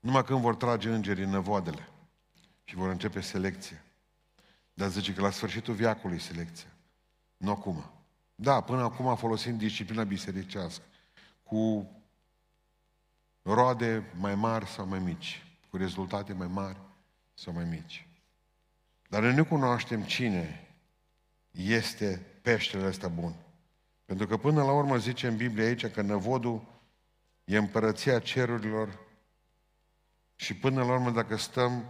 Numai 0.01 0.23
când 0.23 0.39
vor 0.39 0.55
trage 0.55 0.89
îngerii 0.89 1.25
năvoadele 1.25 1.89
și 2.63 2.75
vor 2.75 2.89
începe 2.89 3.21
selecție. 3.21 3.83
Dar 4.73 4.89
zice 4.89 5.13
că 5.13 5.21
la 5.21 5.29
sfârșitul 5.29 5.73
viacului 5.73 6.19
selecție. 6.19 6.67
Nu 7.37 7.51
acum. 7.51 7.91
Da, 8.35 8.61
până 8.61 8.81
acum 8.81 9.07
a 9.07 9.15
folosit 9.15 9.55
disciplina 9.55 10.03
bisericească 10.03 10.83
cu 11.43 11.91
roade 13.41 14.03
mai 14.19 14.35
mari 14.35 14.65
sau 14.65 14.85
mai 14.85 14.99
mici, 14.99 15.43
cu 15.69 15.77
rezultate 15.77 16.33
mai 16.33 16.47
mari 16.47 16.77
sau 17.33 17.53
mai 17.53 17.65
mici. 17.65 18.07
Dar 19.09 19.21
noi 19.21 19.33
nu 19.33 19.45
cunoaștem 19.45 20.03
cine 20.03 20.67
este 21.51 22.25
peștele 22.41 22.87
ăsta 22.87 23.07
bun. 23.07 23.35
Pentru 24.05 24.27
că 24.27 24.37
până 24.37 24.63
la 24.63 24.71
urmă 24.71 24.97
zice 24.97 25.27
în 25.27 25.35
Biblie 25.35 25.65
aici 25.65 25.87
că 25.87 26.01
năvodul 26.01 26.63
e 27.43 27.57
împărăția 27.57 28.19
cerurilor 28.19 28.99
și 30.41 30.53
până 30.53 30.83
la 30.83 30.91
urmă 30.91 31.11
dacă 31.11 31.37
stăm 31.37 31.85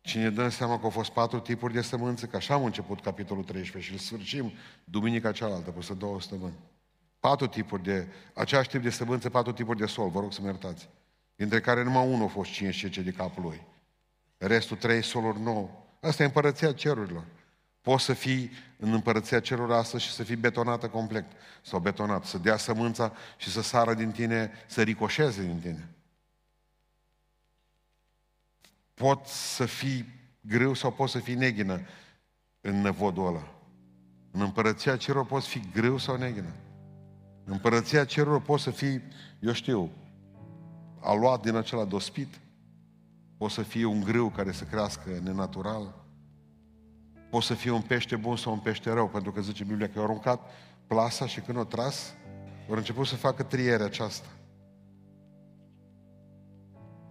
Cine 0.00 0.30
dă 0.30 0.48
seama 0.48 0.78
că 0.78 0.84
au 0.84 0.90
fost 0.90 1.10
patru 1.10 1.38
tipuri 1.38 1.72
de 1.72 1.80
sămânță, 1.80 2.26
că 2.26 2.36
așa 2.36 2.54
am 2.54 2.64
început 2.64 3.00
capitolul 3.00 3.44
13 3.44 3.90
și 3.90 3.96
îl 3.96 4.04
sfârșim 4.04 4.52
duminica 4.84 5.32
cealaltă, 5.32 5.70
peste 5.70 5.94
două 5.94 6.20
săptămâni. 6.20 6.54
Patru 7.20 7.46
tipuri 7.46 7.82
de, 7.82 8.06
același 8.34 8.68
tip 8.68 8.82
de 8.82 8.90
sămânță, 8.90 9.30
patru 9.30 9.52
tipuri 9.52 9.78
de 9.78 9.86
sol, 9.86 10.08
vă 10.08 10.20
rog 10.20 10.32
să-mi 10.32 10.46
iertați. 10.46 10.88
Dintre 11.34 11.60
care 11.60 11.82
numai 11.82 12.06
unul 12.06 12.24
a 12.24 12.28
fost 12.28 12.50
cine 12.50 12.70
și 12.70 12.90
ce 12.90 13.02
de 13.02 13.10
capul 13.10 13.42
lui. 13.42 13.66
Restul 14.36 14.76
trei 14.76 15.02
soluri 15.02 15.40
nou. 15.40 15.86
Asta 16.00 16.22
e 16.22 16.26
împărăția 16.26 16.72
cerurilor. 16.72 17.24
Poți 17.80 18.04
să 18.04 18.12
fii 18.12 18.50
în 18.76 18.92
împărăția 18.92 19.40
cerurilor 19.40 19.78
astăzi 19.78 20.04
și 20.04 20.10
să 20.10 20.22
fii 20.22 20.36
betonată 20.36 20.88
complet. 20.88 21.24
Sau 21.62 21.78
betonat. 21.78 22.24
Să 22.24 22.38
dea 22.38 22.56
sămânța 22.56 23.12
și 23.36 23.50
să 23.50 23.62
sară 23.62 23.94
din 23.94 24.10
tine, 24.10 24.50
să 24.66 24.82
ricoșeze 24.82 25.42
din 25.42 25.60
tine. 25.60 25.88
Pot 28.94 29.26
să 29.26 29.64
fii 29.64 30.04
greu 30.40 30.74
sau 30.74 30.92
poți 30.92 31.12
să 31.12 31.18
fii 31.18 31.34
neghină 31.34 31.80
în 32.60 32.80
năvodul 32.80 33.26
ăla. 33.26 33.54
În 34.30 34.40
împărăția 34.40 34.96
cerurilor 34.96 35.26
poți 35.26 35.48
fi 35.48 35.60
greu 35.72 35.98
sau 35.98 36.16
neghină. 36.16 36.54
În 37.44 37.52
împărăția 37.52 38.04
cerurilor 38.04 38.40
poți 38.40 38.62
să 38.62 38.70
fii, 38.70 39.02
eu 39.40 39.52
știu, 39.52 39.90
aluat 41.00 41.42
din 41.42 41.54
acela 41.54 41.84
dospit. 41.84 42.40
Poți 43.36 43.54
să 43.54 43.62
fie 43.62 43.84
un 43.84 44.00
grâu 44.00 44.28
care 44.28 44.52
să 44.52 44.64
crească 44.64 45.10
nenatural. 45.22 45.94
Poți 47.30 47.46
să 47.46 47.54
fie 47.54 47.70
un 47.70 47.80
pește 47.80 48.16
bun 48.16 48.36
sau 48.36 48.52
un 48.52 48.58
pește 48.58 48.92
rău, 48.92 49.08
pentru 49.08 49.32
că 49.32 49.40
zice 49.40 49.64
Biblia 49.64 49.88
că 49.88 49.98
au 49.98 50.04
aruncat 50.04 50.40
plasa 50.86 51.26
și 51.26 51.40
când 51.40 51.58
o 51.58 51.64
tras, 51.64 52.14
au 52.68 52.74
început 52.74 53.06
să 53.06 53.16
facă 53.16 53.42
trierea 53.42 53.86
aceasta. 53.86 54.26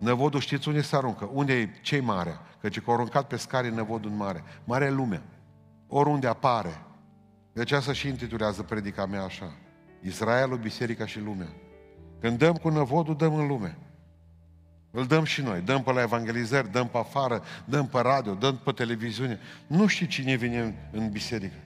Năvodul 0.01 0.39
știți 0.39 0.67
unde 0.67 0.81
se 0.81 0.95
aruncă? 0.95 1.29
Unde 1.33 1.53
e 1.53 1.69
cei 1.81 1.99
mare? 1.99 2.37
Căci 2.61 2.79
că 2.79 2.83
au 2.87 2.93
aruncat 2.93 3.27
pescarii 3.27 3.71
năvodul 3.71 4.11
în 4.11 4.17
mare. 4.17 4.43
Mare 4.63 4.85
e 4.85 4.89
lumea. 4.89 5.21
Oriunde 5.87 6.27
apare. 6.27 6.81
Deci 7.53 7.71
asta 7.71 7.93
și 7.93 8.07
intitulează 8.07 8.63
predica 8.63 9.05
mea 9.05 9.23
așa. 9.23 9.51
Israelul, 10.03 10.57
biserica 10.57 11.05
și 11.05 11.19
lumea. 11.19 11.47
Când 12.19 12.37
dăm 12.37 12.53
cu 12.53 12.69
năvodul, 12.69 13.15
dăm 13.15 13.35
în 13.35 13.47
lume. 13.47 13.77
Îl 14.91 15.05
dăm 15.05 15.23
și 15.23 15.41
noi. 15.41 15.61
Dăm 15.61 15.83
pe 15.83 15.91
la 15.91 16.01
evangelizări, 16.01 16.71
dăm 16.71 16.87
pe 16.87 16.97
afară, 16.97 17.43
dăm 17.65 17.87
pe 17.87 17.99
radio, 17.99 18.33
dăm 18.33 18.57
pe 18.57 18.71
televiziune. 18.71 19.39
Nu 19.67 19.87
știi 19.87 20.07
cine 20.07 20.35
vine 20.35 20.59
în, 20.59 20.73
în 20.91 21.09
biserică. 21.09 21.57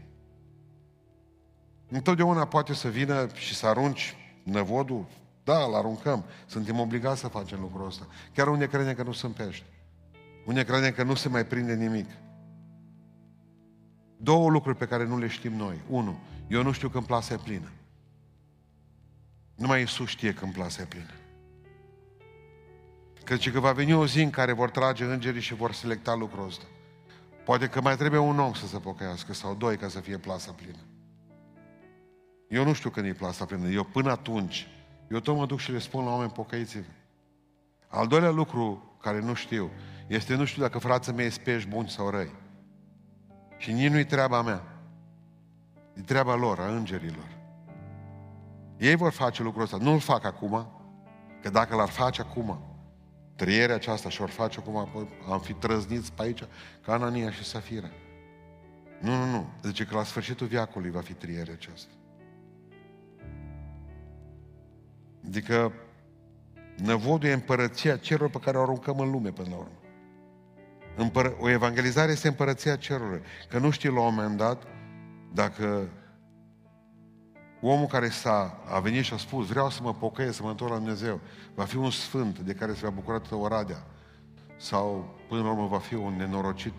Întotdeauna 1.89 2.45
poate 2.45 2.73
să 2.73 2.87
vină 2.87 3.27
și 3.33 3.55
să 3.55 3.67
arunci 3.67 4.15
năvodul. 4.43 5.05
Da, 5.45 5.63
îl 5.63 5.75
aruncăm. 5.75 6.23
Suntem 6.45 6.79
obligați 6.79 7.19
să 7.19 7.27
facem 7.27 7.59
lucrul 7.59 7.85
ăsta. 7.85 8.07
Chiar 8.33 8.47
unde 8.47 8.67
credem 8.67 8.93
că 8.93 9.03
nu 9.03 9.11
sunt 9.11 9.35
pești. 9.35 9.63
Unde 10.45 10.63
credem 10.63 10.91
că 10.91 11.03
nu 11.03 11.15
se 11.15 11.29
mai 11.29 11.45
prinde 11.45 11.75
nimic. 11.75 12.09
Două 14.17 14.49
lucruri 14.49 14.77
pe 14.77 14.85
care 14.85 15.05
nu 15.05 15.17
le 15.17 15.27
știm 15.27 15.53
noi. 15.53 15.81
Unu, 15.89 16.19
eu 16.47 16.63
nu 16.63 16.71
știu 16.71 16.89
când 16.89 17.05
plasa 17.05 17.33
e 17.33 17.37
plină. 17.37 17.71
Numai 19.55 19.79
Iisus 19.79 20.09
știe 20.09 20.33
când 20.33 20.53
plasa 20.53 20.81
e 20.81 20.85
plină. 20.85 21.13
Căci 23.23 23.51
că 23.51 23.59
va 23.59 23.71
veni 23.71 23.93
o 23.93 24.05
zi 24.05 24.21
în 24.21 24.29
care 24.29 24.51
vor 24.51 24.69
trage 24.69 25.03
îngerii 25.03 25.41
și 25.41 25.53
vor 25.53 25.71
selecta 25.71 26.15
lucrul 26.15 26.45
ăsta. 26.45 26.65
Poate 27.45 27.67
că 27.67 27.81
mai 27.81 27.97
trebuie 27.97 28.19
un 28.19 28.39
om 28.39 28.53
să 28.53 28.67
se 28.67 28.77
pocăiască 28.77 29.33
sau 29.33 29.55
doi 29.55 29.77
ca 29.77 29.87
să 29.87 29.99
fie 29.99 30.17
plasa 30.17 30.51
plină. 30.51 30.79
Eu 32.47 32.63
nu 32.63 32.73
știu 32.73 32.89
când 32.89 33.05
e 33.05 33.13
plasa 33.13 33.45
plină. 33.45 33.67
Eu 33.67 33.83
până 33.83 34.11
atunci, 34.11 34.67
eu 35.07 35.19
tot 35.19 35.35
mă 35.35 35.45
duc 35.45 35.59
și 35.59 35.71
le 35.71 35.79
spun 35.79 36.05
la 36.05 36.11
oameni 36.11 36.31
pocăiți 36.31 36.77
-vă. 36.77 36.85
Al 37.87 38.07
doilea 38.07 38.29
lucru 38.29 38.97
care 39.01 39.19
nu 39.19 39.33
știu, 39.33 39.71
este 40.07 40.35
nu 40.35 40.45
știu 40.45 40.61
dacă 40.61 40.79
frații 40.79 41.13
mei 41.13 41.29
sunt 41.29 41.65
buni 41.67 41.89
sau 41.89 42.09
răi. 42.09 42.31
Și 43.57 43.71
nici 43.71 43.91
nu-i 43.91 44.05
treaba 44.05 44.41
mea. 44.41 44.63
E 45.93 46.01
treaba 46.01 46.35
lor, 46.35 46.59
a 46.59 46.67
îngerilor. 46.67 47.37
Ei 48.77 48.95
vor 48.95 49.11
face 49.11 49.43
lucrul 49.43 49.63
ăsta. 49.63 49.77
Nu-l 49.77 49.99
fac 49.99 50.23
acum, 50.23 50.67
că 51.41 51.49
dacă 51.49 51.75
l-ar 51.75 51.89
face 51.89 52.21
acum, 52.21 52.59
trăierea 53.35 53.75
aceasta 53.75 54.09
și-or 54.09 54.29
face 54.29 54.59
acum, 54.59 54.87
am 55.29 55.39
fi 55.39 55.53
trăzniți 55.53 56.13
pe 56.13 56.21
aici 56.21 56.43
ca 56.81 56.93
Anania 56.93 57.31
și 57.31 57.43
Safira. 57.43 57.89
Nu, 59.01 59.15
nu, 59.15 59.25
nu. 59.25 59.47
Zice 59.63 59.85
că 59.85 59.95
la 59.95 60.03
sfârșitul 60.03 60.47
viacului 60.47 60.91
va 60.91 61.01
fi 61.01 61.13
trăierea 61.13 61.53
aceasta. 61.53 61.91
Adică 65.27 65.71
năvodul 66.77 67.29
e 67.29 67.33
împărăția 67.33 67.97
celor 67.97 68.29
pe 68.29 68.39
care 68.39 68.57
o 68.57 68.61
aruncăm 68.61 68.99
în 68.99 69.11
lume 69.11 69.31
până 69.31 69.47
la 69.49 69.55
urmă. 69.55 69.79
Împăr- 70.97 71.37
o 71.39 71.49
evangelizare 71.49 72.11
este 72.11 72.27
împărăția 72.27 72.75
cerurilor. 72.75 73.21
Că 73.49 73.59
nu 73.59 73.69
știi 73.69 73.89
la 73.89 73.99
un 73.99 74.13
moment 74.13 74.37
dat 74.37 74.63
dacă 75.33 75.89
omul 77.61 77.87
care 77.87 78.09
s-a 78.09 78.63
a 78.67 78.79
venit 78.79 79.03
și 79.03 79.13
a 79.13 79.17
spus 79.17 79.47
vreau 79.47 79.69
să 79.69 79.79
mă 79.81 79.93
pocăiesc, 79.93 80.35
să 80.35 80.43
mă 80.43 80.49
întorc 80.49 80.71
la 80.71 80.77
Dumnezeu, 80.77 81.19
va 81.55 81.63
fi 81.63 81.77
un 81.77 81.89
sfânt 81.89 82.39
de 82.39 82.53
care 82.53 82.73
se 82.73 82.79
va 82.83 82.89
bucura 82.89 83.17
toată 83.17 83.35
Oradea. 83.35 83.85
Sau 84.57 85.15
până 85.27 85.41
la 85.41 85.49
urmă 85.49 85.67
va 85.67 85.79
fi 85.79 85.93
un 85.93 86.15
nenorocit 86.15 86.73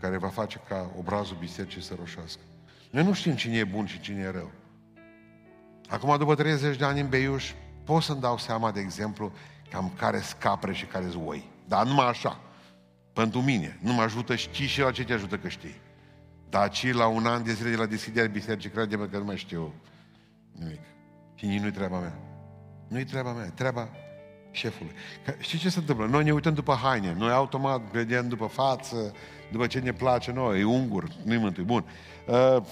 care 0.00 0.16
va 0.16 0.28
face 0.28 0.60
ca 0.68 0.90
obrazul 0.98 1.36
bisericii 1.40 1.82
să 1.82 1.94
roșească. 1.98 2.40
Noi 2.90 3.04
nu 3.04 3.12
știm 3.12 3.34
cine 3.34 3.56
e 3.56 3.64
bun 3.64 3.86
și 3.86 4.00
cine 4.00 4.20
e 4.20 4.30
rău. 4.30 4.50
Acum, 5.88 6.16
după 6.18 6.34
30 6.34 6.76
de 6.76 6.84
ani 6.84 7.00
în 7.00 7.08
Beiuș, 7.08 7.52
pot 7.84 8.02
să-mi 8.02 8.20
dau 8.20 8.38
seama, 8.38 8.70
de 8.70 8.80
exemplu, 8.80 9.32
cam 9.70 9.92
care 9.96 10.20
scapre 10.20 10.72
și 10.72 10.84
care 10.84 11.06
oi. 11.24 11.50
Dar 11.68 11.86
numai 11.86 12.08
așa. 12.08 12.40
Pentru 13.12 13.40
mine. 13.40 13.78
Nu 13.80 13.92
mă 13.92 14.02
ajută 14.02 14.34
știi 14.34 14.66
și 14.66 14.80
la 14.80 14.90
ce 14.90 15.04
te 15.04 15.12
ajută 15.12 15.36
că 15.36 15.48
știi. 15.48 15.80
Dar 16.48 16.70
ci 16.70 16.92
la 16.92 17.06
un 17.06 17.26
an 17.26 17.44
de 17.44 17.52
zile 17.52 17.70
de 17.70 17.76
la 17.76 17.86
deschiderea 17.86 18.28
bisericii, 18.28 18.70
crede-mă 18.70 19.04
că 19.04 19.18
nu 19.18 19.24
mai 19.24 19.36
știu 19.36 19.74
nimic. 20.58 20.80
Și 21.34 21.46
nici 21.46 21.60
nu-i 21.60 21.70
treaba 21.70 21.98
mea. 21.98 22.18
Nu-i 22.88 23.04
treaba 23.04 23.32
mea, 23.32 23.44
e 23.44 23.52
treaba 23.54 23.88
șefului. 24.50 24.92
Că, 25.24 25.34
știi 25.38 25.58
ce 25.58 25.68
se 25.68 25.78
întâmplă? 25.78 26.06
Noi 26.06 26.24
ne 26.24 26.32
uităm 26.32 26.54
după 26.54 26.78
haine, 26.82 27.14
noi 27.18 27.30
automat 27.30 27.80
vedem 27.80 28.28
după 28.28 28.46
față, 28.46 29.14
după 29.52 29.66
ce 29.66 29.78
ne 29.78 29.92
place 29.92 30.32
noi, 30.32 30.60
e 30.60 30.64
ungur, 30.64 31.08
nu-i 31.24 31.36
mântui. 31.36 31.64
Bun. 31.64 31.84
Uh, 32.26 32.62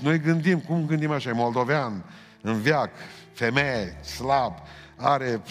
noi 0.00 0.20
gândim, 0.20 0.60
cum 0.60 0.86
gândim 0.86 1.10
așa, 1.10 1.28
e 1.28 1.32
moldovean, 1.32 2.04
în 2.44 2.60
viac, 2.60 2.90
femeie, 3.32 3.98
slab, 4.02 4.58
are, 4.96 5.42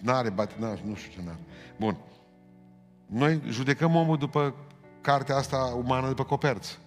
n-are 0.00 0.30
batinaj, 0.30 0.80
nu 0.80 0.94
știu 0.94 1.10
ce 1.10 1.26
n-are. 1.26 1.38
Bun. 1.76 1.96
Noi 3.06 3.42
judecăm 3.48 3.94
omul 3.94 4.18
după 4.18 4.54
cartea 5.00 5.36
asta 5.36 5.56
umană, 5.56 6.08
după 6.08 6.24
coperți. 6.24 6.78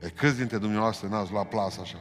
E 0.00 0.08
câți 0.08 0.36
dintre 0.36 0.58
dumneavoastră 0.58 1.08
n-ați 1.08 1.32
luat 1.32 1.48
plasă 1.48 1.80
așa? 1.80 1.98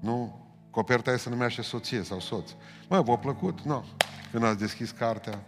Nu? 0.00 0.40
Coperta 0.70 1.10
e 1.10 1.16
să 1.16 1.28
numește 1.28 1.62
soție 1.62 2.02
sau 2.02 2.20
soț. 2.20 2.50
Mă, 2.88 3.00
v-a 3.00 3.16
plăcut? 3.16 3.60
Nu. 3.60 3.72
No. 3.72 3.82
Când 4.30 4.44
ați 4.44 4.58
deschis 4.58 4.90
cartea, 4.90 5.44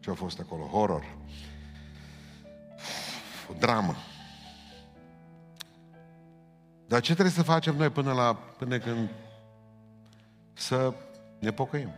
ce 0.00 0.10
a 0.10 0.14
fost 0.14 0.40
acolo? 0.40 0.62
Horror. 0.62 1.16
O 3.50 3.54
dramă. 3.58 3.94
Dar 6.86 7.00
ce 7.00 7.12
trebuie 7.12 7.34
să 7.34 7.42
facem 7.42 7.76
noi 7.76 7.90
până, 7.90 8.12
la, 8.12 8.34
până 8.34 8.78
când 8.78 9.08
să 10.52 10.94
ne 11.38 11.50
pocăim? 11.50 11.90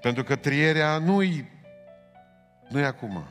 Pentru 0.00 0.22
că 0.22 0.36
trierea 0.36 0.98
nu-i 0.98 1.52
nu-i 2.68 2.84
acum. 2.84 3.24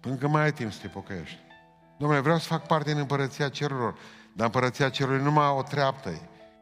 Până 0.00 0.14
că 0.14 0.28
mai 0.28 0.42
ai 0.42 0.52
timp 0.52 0.72
să 0.72 0.78
te 0.80 0.88
pocăiești. 0.88 1.38
Domnule, 1.98 2.20
vreau 2.20 2.38
să 2.38 2.46
fac 2.46 2.66
parte 2.66 2.90
din 2.90 2.98
împărăția 2.98 3.48
cerurilor, 3.48 3.98
dar 4.34 4.46
împărăția 4.46 4.88
cerurilor 4.88 5.24
numai 5.24 5.48
o 5.48 5.62
treaptă 5.62 6.10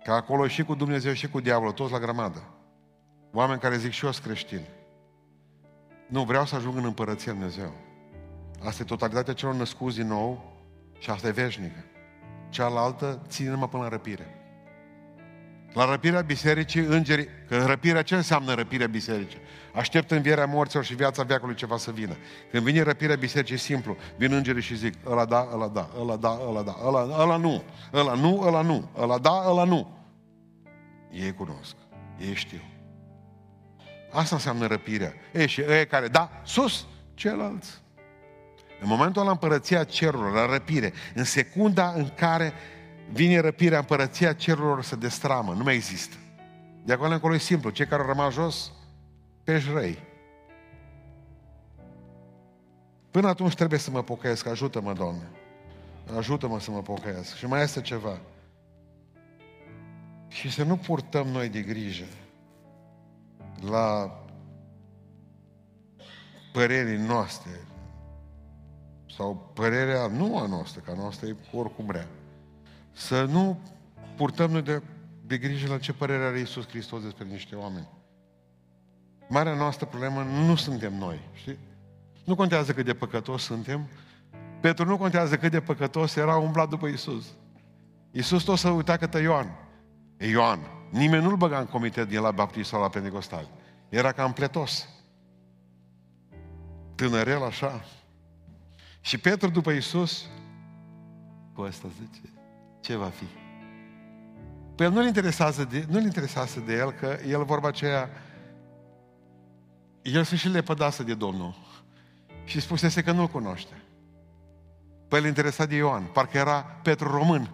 Că 0.04 0.12
acolo 0.12 0.46
și 0.46 0.64
cu 0.64 0.74
Dumnezeu 0.74 1.12
și 1.12 1.28
cu 1.28 1.40
diavolul, 1.40 1.72
toți 1.72 1.92
la 1.92 1.98
grămadă. 1.98 2.42
Oameni 3.32 3.60
care 3.60 3.76
zic 3.76 3.92
și 3.92 4.04
eu 4.04 4.12
sunt 4.12 4.24
creștini. 4.24 4.68
Nu, 6.08 6.24
vreau 6.24 6.46
să 6.46 6.54
ajung 6.54 6.76
în 6.76 6.84
împărăția 6.84 7.32
Dumnezeu. 7.32 7.72
Asta 8.64 8.82
e 8.82 8.86
totalitatea 8.86 9.34
celor 9.34 9.54
născuți 9.54 9.96
din 9.96 10.06
nou 10.06 10.52
și 10.98 11.10
asta 11.10 11.26
e 11.26 11.30
veșnică. 11.30 11.84
Cealaltă 12.54 13.22
ține 13.28 13.50
numai 13.50 13.68
până 13.68 13.82
la 13.82 13.88
răpire. 13.88 14.26
La 15.72 15.84
răpirea 15.84 16.20
bisericii, 16.20 16.80
îngerii, 16.80 17.28
că 17.48 17.64
răpirea 17.64 18.02
ce 18.02 18.14
înseamnă 18.14 18.54
răpirea 18.54 18.86
bisericii? 18.86 19.38
Aștept 19.74 20.10
învierea 20.10 20.46
morților 20.46 20.84
și 20.84 20.94
viața 20.94 21.22
veacului 21.22 21.54
ceva 21.54 21.76
să 21.76 21.90
vină. 21.90 22.16
Când 22.50 22.64
vine 22.64 22.82
răpirea 22.82 23.16
bisericii, 23.16 23.56
simplu, 23.56 23.96
vin 24.16 24.32
îngerii 24.32 24.62
și 24.62 24.76
zic, 24.76 24.94
ăla 25.06 25.24
da, 25.24 25.48
ăla 25.52 25.68
da, 25.68 25.90
ăla 26.00 26.16
da, 26.16 26.38
ăla 26.48 26.62
da, 26.62 26.76
ăla, 26.84 27.22
ăla 27.22 27.36
nu, 27.36 27.62
ăla 27.92 28.14
nu, 28.14 28.42
ăla 28.46 28.62
nu, 28.62 28.88
ăla 28.96 29.18
da, 29.18 29.44
ăla 29.46 29.64
nu. 29.64 29.98
Ei 31.10 31.34
cunosc, 31.34 31.74
ei 32.18 32.34
știu. 32.34 32.62
Asta 34.12 34.34
înseamnă 34.34 34.66
răpirea. 34.66 35.12
Ei 35.32 35.48
și 35.48 35.60
ei 35.60 35.86
care, 35.86 36.08
da, 36.08 36.30
sus, 36.44 36.86
ceilalți. 37.14 37.82
În 38.80 38.88
momentul 38.88 39.22
ăla 39.22 39.30
împărăția 39.30 39.84
cerurilor, 39.84 40.32
la 40.32 40.46
răpire, 40.46 40.92
în 41.14 41.24
secunda 41.24 41.92
în 41.92 42.08
care 42.16 42.52
vine 43.12 43.38
răpirea, 43.38 43.78
împărăția 43.78 44.32
cerurilor 44.32 44.82
se 44.82 44.96
destramă, 44.96 45.52
nu 45.52 45.62
mai 45.62 45.74
există. 45.74 46.16
De 46.84 46.92
acolo 46.92 47.12
încolo 47.12 47.34
e 47.34 47.38
simplu, 47.38 47.70
cei 47.70 47.86
care 47.86 48.02
au 48.02 48.08
rămas 48.08 48.32
jos, 48.32 48.72
pești 49.44 49.70
răi. 49.72 49.98
Până 53.10 53.28
atunci 53.28 53.54
trebuie 53.54 53.78
să 53.78 53.90
mă 53.90 54.02
pocăiesc, 54.02 54.46
ajută-mă, 54.46 54.92
Doamne. 54.92 55.30
Ajută-mă 56.16 56.60
să 56.60 56.70
mă 56.70 56.82
pocăiesc. 56.82 57.36
Și 57.36 57.46
mai 57.46 57.62
este 57.62 57.80
ceva. 57.80 58.20
Și 60.28 60.50
să 60.50 60.64
nu 60.64 60.76
purtăm 60.76 61.26
noi 61.26 61.48
de 61.48 61.60
grijă 61.60 62.04
la 63.60 64.18
părerii 66.52 67.06
noastre 67.06 67.50
sau 69.16 69.50
părerea 69.54 70.06
nu 70.06 70.38
a 70.38 70.46
noastră, 70.46 70.80
ca 70.80 70.94
noastră 70.94 71.26
e 71.26 71.36
oricum 71.52 71.90
rea. 71.90 72.08
Să 72.92 73.24
nu 73.24 73.60
purtăm 74.16 74.50
noi 74.50 74.62
de, 74.62 74.82
de 75.26 75.38
grijă 75.38 75.68
la 75.68 75.78
ce 75.78 75.92
părere 75.92 76.24
are 76.24 76.38
Iisus 76.38 76.68
Hristos 76.68 77.02
despre 77.02 77.24
niște 77.24 77.54
oameni. 77.54 77.88
Marea 79.28 79.54
noastră 79.54 79.86
problemă 79.86 80.22
nu 80.22 80.54
suntem 80.54 80.94
noi, 80.94 81.20
știi? 81.32 81.58
Nu 82.24 82.34
contează 82.34 82.72
cât 82.72 82.84
de 82.84 82.94
păcătos 82.94 83.42
suntem. 83.42 83.88
Petru 84.60 84.84
nu 84.84 84.96
contează 84.96 85.36
cât 85.36 85.50
de 85.50 85.60
păcătos 85.60 86.16
era 86.16 86.36
umblat 86.36 86.68
după 86.68 86.86
Iisus. 86.86 87.24
Iisus 88.10 88.42
tot 88.42 88.58
să 88.58 88.68
uita 88.68 88.96
către 88.96 89.20
Ioan. 89.20 89.50
E 90.16 90.28
Ioan. 90.28 90.60
Nimeni 90.90 91.22
nu-l 91.22 91.36
băga 91.36 91.58
în 91.58 91.66
comitet 91.66 92.08
din 92.08 92.20
la 92.20 92.30
baptist 92.30 92.68
sau 92.68 92.80
la 92.80 92.88
pentecostal. 92.88 93.48
Era 93.88 94.12
cam 94.12 94.32
pletos. 94.32 94.88
Tânărel 96.94 97.44
așa. 97.44 97.84
Și 99.04 99.18
Petru 99.18 99.48
după 99.48 99.70
Iisus, 99.70 100.26
cu 101.52 101.62
asta 101.62 101.88
zice, 101.88 102.20
ce 102.80 102.96
va 102.96 103.08
fi? 103.08 103.24
Păi 104.74 104.86
el 104.86 104.92
nu-l 104.92 105.06
interesează 105.06 105.64
de, 105.64 105.86
nu-l 105.90 106.02
interesează 106.02 106.60
de 106.60 106.72
el, 106.72 106.92
că 106.92 107.18
el 107.28 107.44
vorba 107.44 107.68
aceea, 107.68 108.10
el 110.02 110.24
se 110.24 110.36
și 110.36 110.48
lepădase 110.48 111.02
de 111.02 111.14
Domnul. 111.14 111.54
Și 112.44 112.60
spusese 112.60 113.02
că 113.02 113.12
nu-l 113.12 113.28
cunoaște. 113.28 113.82
Păi 115.08 115.18
el 115.18 115.24
interesat 115.24 115.68
de 115.68 115.74
Ioan, 115.74 116.04
parcă 116.04 116.36
era 116.36 116.62
Petru 116.62 117.10
român. 117.10 117.50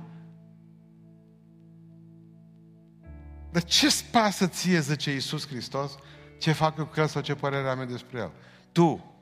Dar 3.50 3.64
ce-ți 3.64 4.04
pasă 4.04 4.46
ție, 4.46 4.80
zice 4.80 5.12
Iisus 5.12 5.46
Hristos, 5.46 5.96
ce 6.38 6.52
fac 6.52 6.78
eu 6.78 6.86
cu 6.86 7.00
el 7.00 7.06
sau 7.06 7.22
ce 7.22 7.34
părere 7.34 7.68
am 7.68 7.80
eu 7.80 7.86
despre 7.86 8.18
el? 8.18 8.30
Tu, 8.72 9.14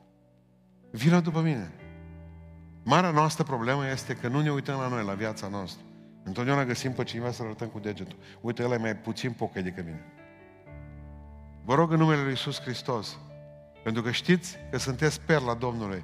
vină 0.91 1.19
după 1.19 1.41
mine. 1.41 1.73
Marea 2.89 3.11
noastră 3.11 3.43
problemă 3.43 3.87
este 3.87 4.13
că 4.13 4.27
nu 4.27 4.41
ne 4.41 4.51
uităm 4.51 4.79
la 4.79 4.87
noi, 4.87 5.03
la 5.03 5.13
viața 5.13 5.47
noastră. 5.47 5.81
Întotdeauna 6.23 6.65
găsim 6.65 6.91
pe 6.91 7.03
cineva 7.03 7.31
să 7.31 7.43
arătăm 7.43 7.67
cu 7.67 7.79
degetul. 7.79 8.17
Uite, 8.41 8.63
el 8.63 8.71
e 8.71 8.77
mai 8.77 8.95
puțin 8.95 9.31
pocăi 9.31 9.61
decât 9.61 9.85
mine. 9.85 10.05
Vă 11.65 11.75
rog 11.75 11.91
în 11.91 11.97
numele 11.97 12.21
Lui 12.21 12.29
Iisus 12.29 12.61
Hristos, 12.61 13.17
pentru 13.83 14.01
că 14.01 14.11
știți 14.11 14.57
că 14.71 14.77
sunteți 14.77 15.21
perla 15.21 15.53
Domnului, 15.53 16.03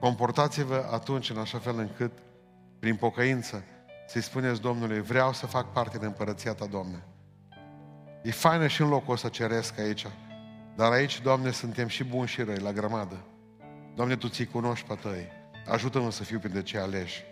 comportați-vă 0.00 0.88
atunci 0.92 1.30
în 1.30 1.38
așa 1.38 1.58
fel 1.58 1.78
încât, 1.78 2.12
prin 2.78 2.96
pocăință, 2.96 3.64
să-i 4.06 4.22
spuneți 4.22 4.60
Domnului, 4.60 5.00
vreau 5.00 5.32
să 5.32 5.46
fac 5.46 5.72
parte 5.72 5.98
din 5.98 6.06
împărăția 6.06 6.52
Ta, 6.52 6.66
Doamne. 6.66 7.04
E 8.22 8.30
faină 8.30 8.66
și 8.66 8.82
în 8.82 8.88
locul 8.88 9.12
ăsta 9.12 9.28
ceresc 9.28 9.78
aici, 9.78 10.06
dar 10.76 10.92
aici, 10.92 11.22
Doamne, 11.22 11.50
suntem 11.50 11.88
și 11.88 12.04
buni 12.04 12.28
și 12.28 12.42
răi, 12.42 12.58
la 12.58 12.72
grămadă. 12.72 13.24
Doamne, 13.94 14.16
Tu 14.16 14.28
ți 14.28 14.44
cunoști 14.44 14.86
pe 14.86 14.94
tăi. 14.94 15.42
Ajută-mă 15.66 16.10
să 16.10 16.24
fiu 16.24 16.38
printre 16.38 16.62
cei 16.62 16.80
aleși. 16.80 17.24